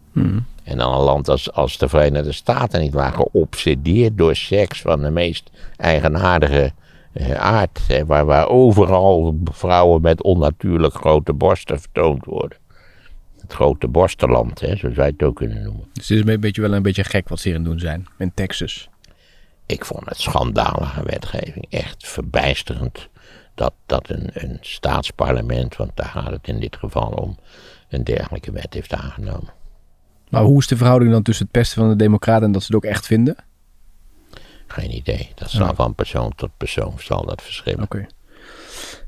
[0.63, 5.01] En dan een land als, als de Verenigde Staten niet waar geobsedeerd door seks van
[5.01, 6.71] de meest eigenaardige
[7.35, 7.79] aard.
[7.87, 12.57] Hè, waar, waar overal vrouwen met onnatuurlijk grote borsten vertoond worden.
[13.41, 15.83] Het grote borstenland, hè, zo zou je het ook kunnen noemen.
[15.93, 17.79] Dus het is een beetje wel een beetje gek wat ze hier aan het doen
[17.79, 18.89] zijn in Texas.
[19.65, 21.65] Ik vond het schandalige wetgeving.
[21.69, 23.09] Echt verbijsterend
[23.55, 27.37] dat, dat een, een staatsparlement, want daar gaat het in dit geval om,
[27.89, 29.53] een dergelijke wet heeft aangenomen.
[30.29, 32.75] Maar hoe is de verhouding dan tussen het pesten van de democraten en dat ze
[32.75, 33.35] het ook echt vinden?
[34.71, 35.29] Geen idee.
[35.35, 37.83] Dat zal van persoon tot persoon zal dat verschillen.
[37.83, 38.07] Oké.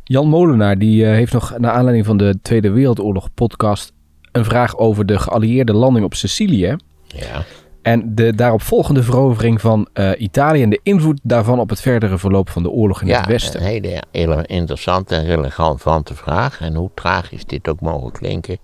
[0.03, 3.93] Jan Molenaar die eh, heeft nog naar aanleiding van de Tweede Wereldoorlog podcast
[4.31, 6.75] een vraag over de geallieerde landing op Sicilië.
[7.07, 7.43] Ja.
[7.81, 12.49] En de daaropvolgende verovering van eh, Italië en de invloed daarvan op het verdere verloop
[12.49, 13.59] van de oorlog in ja, het Westen.
[13.61, 16.61] een hele, hele interessante en relevante vraag.
[16.61, 18.57] En hoe tragisch dit ook mogen klinken.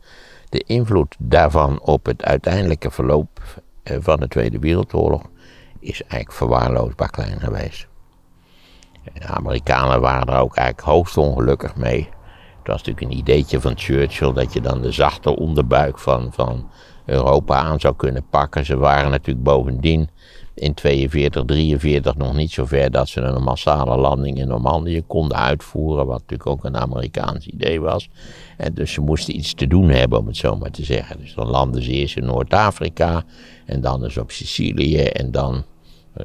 [0.49, 3.41] De invloed daarvan op het uiteindelijke verloop
[3.83, 5.21] eh, van de Tweede Wereldoorlog
[5.80, 7.88] is eigenlijk verwaarloosbaar klein geweest.
[9.13, 12.09] De Amerikanen waren er ook eigenlijk hoogst ongelukkig mee.
[12.57, 16.69] Het was natuurlijk een ideetje van Churchill dat je dan de zachte onderbuik van, van
[17.05, 18.65] Europa aan zou kunnen pakken.
[18.65, 20.09] Ze waren natuurlijk bovendien
[20.53, 25.38] in 42, 43 nog niet zo ver dat ze een massale landing in Normandië konden
[25.38, 26.05] uitvoeren.
[26.05, 28.09] Wat natuurlijk ook een Amerikaans idee was.
[28.57, 31.19] En dus ze moesten iets te doen hebben, om het zo maar te zeggen.
[31.19, 33.23] Dus dan landen ze eerst in Noord-Afrika
[33.65, 35.63] en dan dus op Sicilië en dan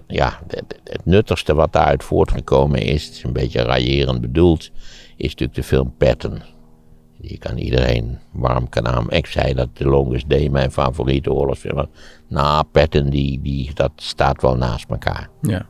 [0.06, 4.70] ja, het, nuttigste wat daaruit voortgekomen is, het is een beetje raillerend bedoeld,
[5.16, 6.42] is natuurlijk de film Patton.
[7.18, 9.10] Die ik aan iedereen warm kan aan.
[9.10, 11.86] Ik zei dat The Longest Day mijn favoriete oorlogsfilm was.
[12.28, 15.28] Nou, Patton, die, die, dat staat wel naast elkaar.
[15.42, 15.66] Ja.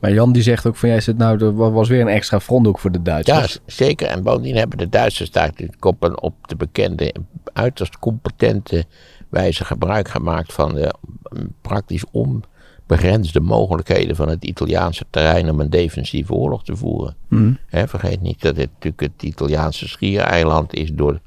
[0.00, 2.66] Maar Jan die zegt ook van, jij zit nou, er was weer een extra front
[2.66, 3.52] ook voor de Ja, Duitsers.
[3.52, 4.06] z- zeker.
[4.06, 7.14] En bovendien hebben de Duitsers daar natuurlijk op, op de bekende,
[7.52, 8.84] uiterst competente
[9.28, 10.94] wijze gebruik gemaakt van de
[11.60, 12.04] praktisch
[12.88, 17.16] onbegrensde mogelijkheden van het Italiaanse terrein om een defensieve oorlog te voeren.
[17.66, 21.20] Hè, vergeet niet dat het natuurlijk het Italiaanse schiereiland is door,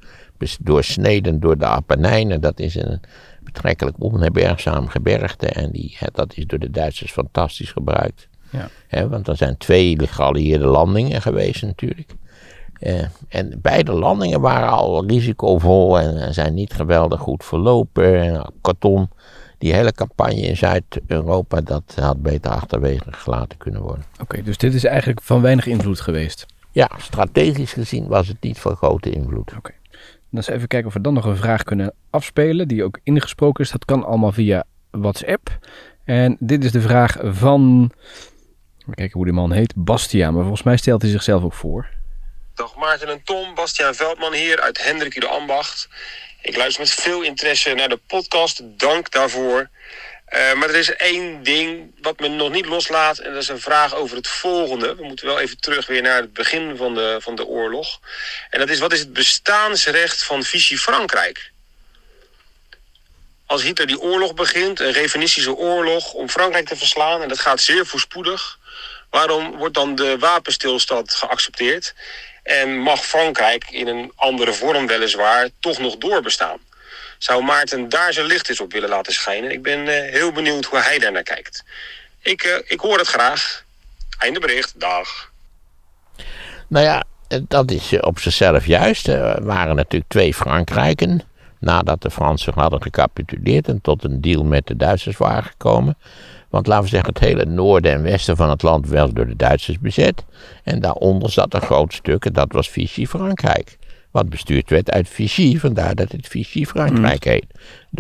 [0.60, 2.42] doorsneden door de Apennijnen.
[2.42, 3.02] Dat is een
[3.44, 8.28] betrekkelijk onherbergzaam gebergte en die, dat is door de Duitsers fantastisch gebruikt.
[8.90, 9.08] Ja.
[9.08, 12.16] Want er zijn twee geallieerde landingen geweest natuurlijk.
[12.80, 18.22] Eh, en beide landingen waren al risicovol en eh, zijn niet geweldig goed verlopen.
[18.22, 19.10] En, Karton,
[19.60, 24.06] die hele campagne in Zuid-Europa, dat had beter achterwege gelaten kunnen worden.
[24.22, 26.46] Oké, dus dit is eigenlijk van weinig invloed geweest.
[26.72, 29.52] Ja, strategisch gezien was het niet van grote invloed.
[29.52, 29.72] Dan
[30.32, 33.72] eens even kijken of we dan nog een vraag kunnen afspelen, die ook ingesproken is.
[33.72, 35.58] Dat kan allemaal via WhatsApp.
[36.04, 37.92] En dit is de vraag van,
[38.80, 40.34] even kijken hoe die man heet, Bastiaan.
[40.34, 41.88] Maar volgens mij stelt hij zichzelf ook voor.
[42.54, 45.90] Dag Maarten en Tom, Bastiaan Veldman hier uit Hendrik de Ambacht.
[46.42, 49.70] Ik luister met veel interesse naar de podcast, dank daarvoor.
[50.26, 53.60] Eh, maar er is één ding wat me nog niet loslaat en dat is een
[53.60, 54.96] vraag over het volgende.
[54.96, 58.00] We moeten wel even terug weer naar het begin van de, van de oorlog.
[58.50, 61.52] En dat is, wat is het bestaansrecht van Vichy Frankrijk?
[63.50, 67.62] als Hitler die oorlog begint, een revenistische oorlog om Frankrijk te verslaan, en dat gaat
[67.62, 68.58] zeer voorspoedig,
[69.10, 71.94] waarom wordt dan de wapenstilstand geaccepteerd?
[72.50, 76.58] En mag Frankrijk in een andere vorm weliswaar toch nog doorbestaan?
[77.18, 79.52] Zou Maarten daar zijn licht eens op willen laten schijnen?
[79.52, 81.64] Ik ben uh, heel benieuwd hoe hij daar naar kijkt.
[82.22, 83.64] Ik, uh, ik hoor het graag.
[84.18, 84.80] Einde bericht.
[84.80, 85.32] Dag.
[86.68, 87.04] Nou ja,
[87.48, 89.08] dat is op zichzelf juist.
[89.08, 91.22] Er waren natuurlijk twee Frankrijken.
[91.60, 95.98] Nadat de Fransen hadden gecapituleerd en tot een deal met de Duitsers waren gekomen.
[96.50, 99.36] Want laten we zeggen, het hele noorden en westen van het land werd door de
[99.36, 100.26] Duitsers bezet.
[100.64, 103.78] En daaronder zat een groot stuk, en dat was Vichy Frankrijk.
[104.12, 107.46] Wat bestuurd werd uit Vichy, vandaar dat het Vichy Frankrijk heet.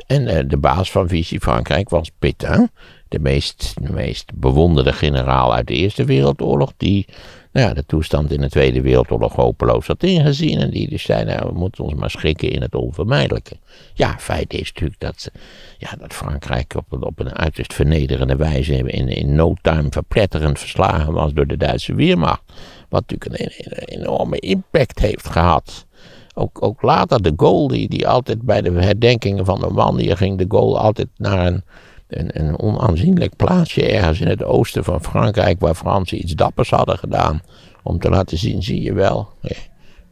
[0.07, 2.69] En uh, de baas van Vichy Frankrijk was Pétain,
[3.07, 7.05] de meest, de meest bewonderde generaal uit de Eerste Wereldoorlog, die
[7.51, 10.59] nou ja, de toestand in de Tweede Wereldoorlog hopeloos had ingezien.
[10.59, 13.57] En die dus zei, nou, we moeten ons maar schikken in het onvermijdelijke.
[13.93, 15.31] Ja, feit is natuurlijk dat,
[15.77, 20.59] ja, dat Frankrijk op, een, op een uiterst vernederende wijze in, in no time verpletterend
[20.59, 22.41] verslagen was door de Duitse Weermacht.
[22.89, 25.85] Wat natuurlijk een, enorme impact heeft gehad.
[26.33, 30.45] Ook, ook later de Gaulle, die, die altijd bij de herdenkingen van Normandië ging de
[30.47, 31.63] Gaulle altijd naar een
[32.09, 36.97] een, een onaanzienlijk plaatsje ergens in het oosten van Frankrijk, waar Fransen iets dappers hadden
[36.97, 37.41] gedaan.
[37.83, 39.29] Om te laten zien, zie je wel,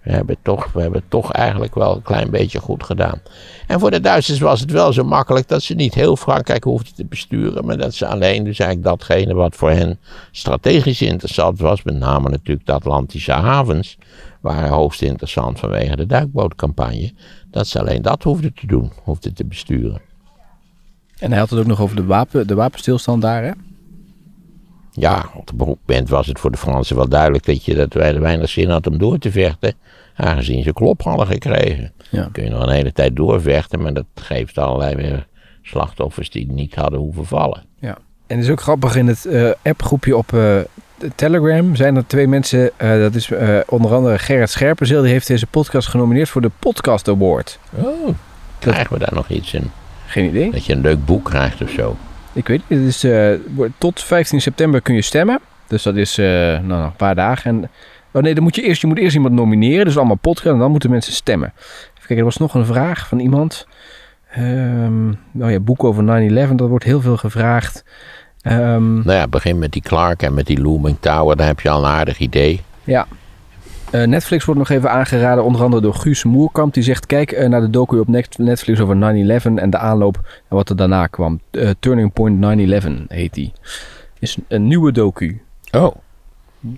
[0.08, 3.22] we hebben, toch, we hebben toch eigenlijk wel een klein beetje goed gedaan.
[3.68, 6.96] En voor de Duitsers was het wel zo makkelijk dat ze niet heel Frankrijk hoefden
[6.96, 10.00] te besturen, maar dat ze alleen dus eigenlijk datgene wat voor hen
[10.32, 13.98] strategisch interessant was, met name natuurlijk de Atlantische havens,
[14.42, 17.14] waren hoogst interessant vanwege de duikbootcampagne,
[17.52, 20.07] dat ze alleen dat hoefden te doen, hoefden te besturen.
[21.20, 23.52] En hij had het ook nog over de, wapen, de wapenstilstand daar, hè?
[24.92, 28.14] Ja, op het moment was het voor de Fransen wel duidelijk dat, je, dat wij
[28.14, 29.74] er weinig zin had om door te vechten.
[30.16, 31.92] Aangezien ze klop hadden gekregen.
[32.10, 32.30] Ja.
[32.32, 35.28] Kun je nog een hele tijd doorvechten, maar dat geeft allerlei weer
[35.62, 37.64] slachtoffers die niet hadden hoeven vallen.
[37.80, 37.98] Ja,
[38.28, 40.58] en het is ook grappig in het uh, appgroepje op uh,
[41.16, 42.72] Telegram zijn er twee mensen.
[42.82, 43.32] Uh, dat is
[43.68, 47.60] onder andere Gerrit Scherpenzeel, die heeft deze podcast genomineerd voor de Podcast Award.
[47.74, 48.10] Oh,
[48.60, 49.72] krijgen we daar nog iets in?
[50.08, 50.52] Geen idee.
[50.52, 51.98] Dat je een leuk boek krijgt of zo.
[52.34, 52.80] Ik weet niet.
[52.80, 55.40] Het is, uh, tot 15 september kun je stemmen.
[55.68, 57.52] Dus dat is uh, nou, nog een paar dagen.
[57.52, 57.70] En,
[58.12, 59.86] oh nee, dan moet je, eerst, je moet eerst iemand nomineren.
[59.86, 60.54] Dus allemaal podcast.
[60.54, 61.54] En dan moeten mensen stemmen.
[61.56, 63.68] Even kijken, er was nog een vraag van iemand.
[64.38, 66.56] Um, nou ja, boek over 9-11.
[66.56, 67.84] Dat wordt heel veel gevraagd.
[68.44, 71.36] Um, nou ja, begin met die Clark en met die Looming Tower.
[71.36, 72.62] Daar heb je al een aardig idee.
[72.84, 73.08] Ja.
[73.92, 76.74] Uh, Netflix wordt nog even aangeraden, onder andere door Guus Moerkamp.
[76.74, 78.08] Die zegt, kijk uh, naar de docu op
[78.38, 79.00] Netflix over 9-11
[79.56, 80.16] en de aanloop
[80.50, 81.40] en wat er daarna kwam.
[81.52, 83.52] Uh, Turning Point 9-11 heet die.
[84.20, 85.42] Is een nieuwe docu.
[85.72, 85.96] Oh.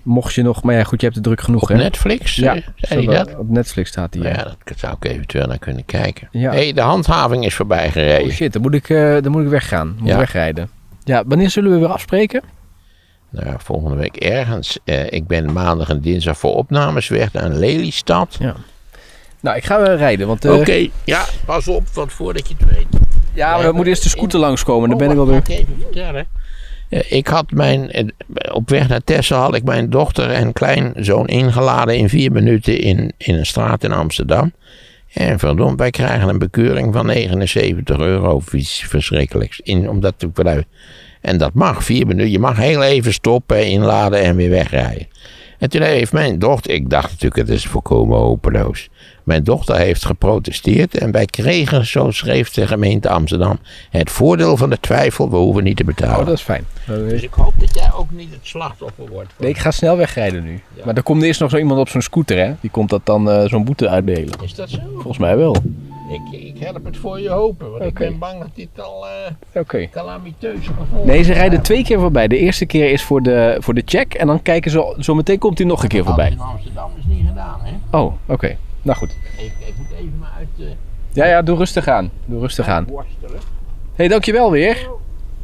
[0.02, 1.76] Mocht je nog, maar ja goed, je hebt het druk genoeg op hè?
[1.76, 2.36] Netflix?
[2.36, 3.36] Ja, zei dat?
[3.36, 4.22] op Netflix staat die.
[4.22, 6.28] Ja, dat zou ik eventueel naar kunnen kijken.
[6.30, 6.50] Ja.
[6.50, 8.26] hey, de handhaving is voorbij gereden.
[8.26, 8.88] Oh shit, dan moet ik,
[9.22, 9.96] dan moet ik weggaan.
[9.98, 10.18] Moet ja.
[10.18, 10.70] wegrijden.
[11.04, 12.42] Ja, wanneer zullen we weer afspreken?
[13.30, 14.78] Nou, volgende week ergens.
[14.84, 18.36] Uh, ik ben maandag en dinsdag voor opnames weg naar Lelystad.
[18.38, 18.54] Ja.
[19.40, 20.26] Nou, ik ga weer rijden.
[20.26, 22.86] Want, uh, Oké, ja, pas op, want voordat je het weet.
[23.34, 24.44] Ja, maar dan moet eerst de scooter in...
[24.44, 24.88] langskomen.
[24.88, 25.36] Dan oh, ben ik alweer.
[25.36, 26.26] Ik even vertellen.
[26.88, 28.12] Uh, ik had mijn,
[28.52, 33.12] op weg naar Texel had ik mijn dochter en kleinzoon ingeladen in vier minuten in,
[33.16, 34.52] in een straat in Amsterdam.
[35.12, 39.60] En verdomd, wij krijgen een bekeuring van 79 euro iets verschrikkelijks.
[39.60, 40.64] In, omdat we
[41.20, 42.30] en dat mag, vier minuten.
[42.30, 45.06] Je mag heel even stoppen, inladen en weer wegrijden.
[45.58, 48.88] En toen heeft mijn dochter, ik dacht natuurlijk het is volkomen hopeloos.
[49.24, 53.58] Mijn dochter heeft geprotesteerd en wij kregen, zo schreef de gemeente Amsterdam,
[53.90, 56.18] het voordeel van de twijfel, we hoeven niet te betalen.
[56.18, 56.64] Oh, dat is fijn.
[56.86, 59.32] Dus ik hoop dat jij ook niet het slachtoffer wordt.
[59.38, 60.60] Nee, ik ga snel wegrijden nu.
[60.84, 62.52] Maar er komt eerst nog zo iemand op zo'n scooter, hè?
[62.60, 64.38] Die komt dat dan uh, zo'n boete uitdelen.
[64.42, 64.78] Is dat zo?
[64.92, 65.56] Volgens mij wel.
[66.10, 67.88] Ik, ik help het voor je hopen, want okay.
[67.88, 69.88] ik ben bang dat dit al uh, okay.
[69.88, 72.28] calamiteuze gevolgen Nee, ze rijden twee keer voorbij.
[72.28, 75.38] De eerste keer is voor de, voor de check en dan kijken ze, zo meteen
[75.38, 76.30] komt hij nog een keer voorbij.
[76.30, 77.98] in Amsterdam is niet gedaan, hè?
[77.98, 78.14] Oh, oké.
[78.32, 78.58] Okay.
[78.82, 79.10] Nou goed.
[79.36, 80.70] Ik, ik, moet even maar uit de...
[81.12, 82.10] Ja, ja, doe rustig aan.
[82.24, 82.86] Doe rustig aan.
[82.86, 83.36] Hé,
[83.94, 84.88] hey, dankjewel weer.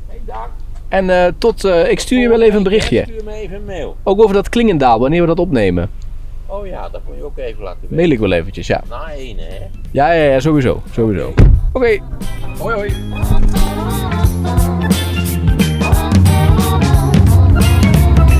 [0.06, 0.50] Hey, dag.
[0.88, 2.98] En uh, tot, ik stuur je wel even een berichtje.
[2.98, 3.96] Ik stuur me even een mail.
[4.02, 5.90] Ook over dat Klingendaal, wanneer we dat opnemen.
[6.48, 7.96] Oh ja, dat moet je ook even laten weten.
[7.96, 8.82] Mail ik wel eventjes, ja.
[8.88, 9.66] Na één, hè?
[9.90, 10.82] Ja, ja, ja, sowieso.
[10.92, 11.28] Sowieso.
[11.28, 11.42] Oké.
[11.72, 12.02] Okay.
[12.58, 12.92] Hoi, hoi.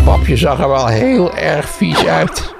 [0.05, 2.55] Papje zag er wel heel erg vies uit.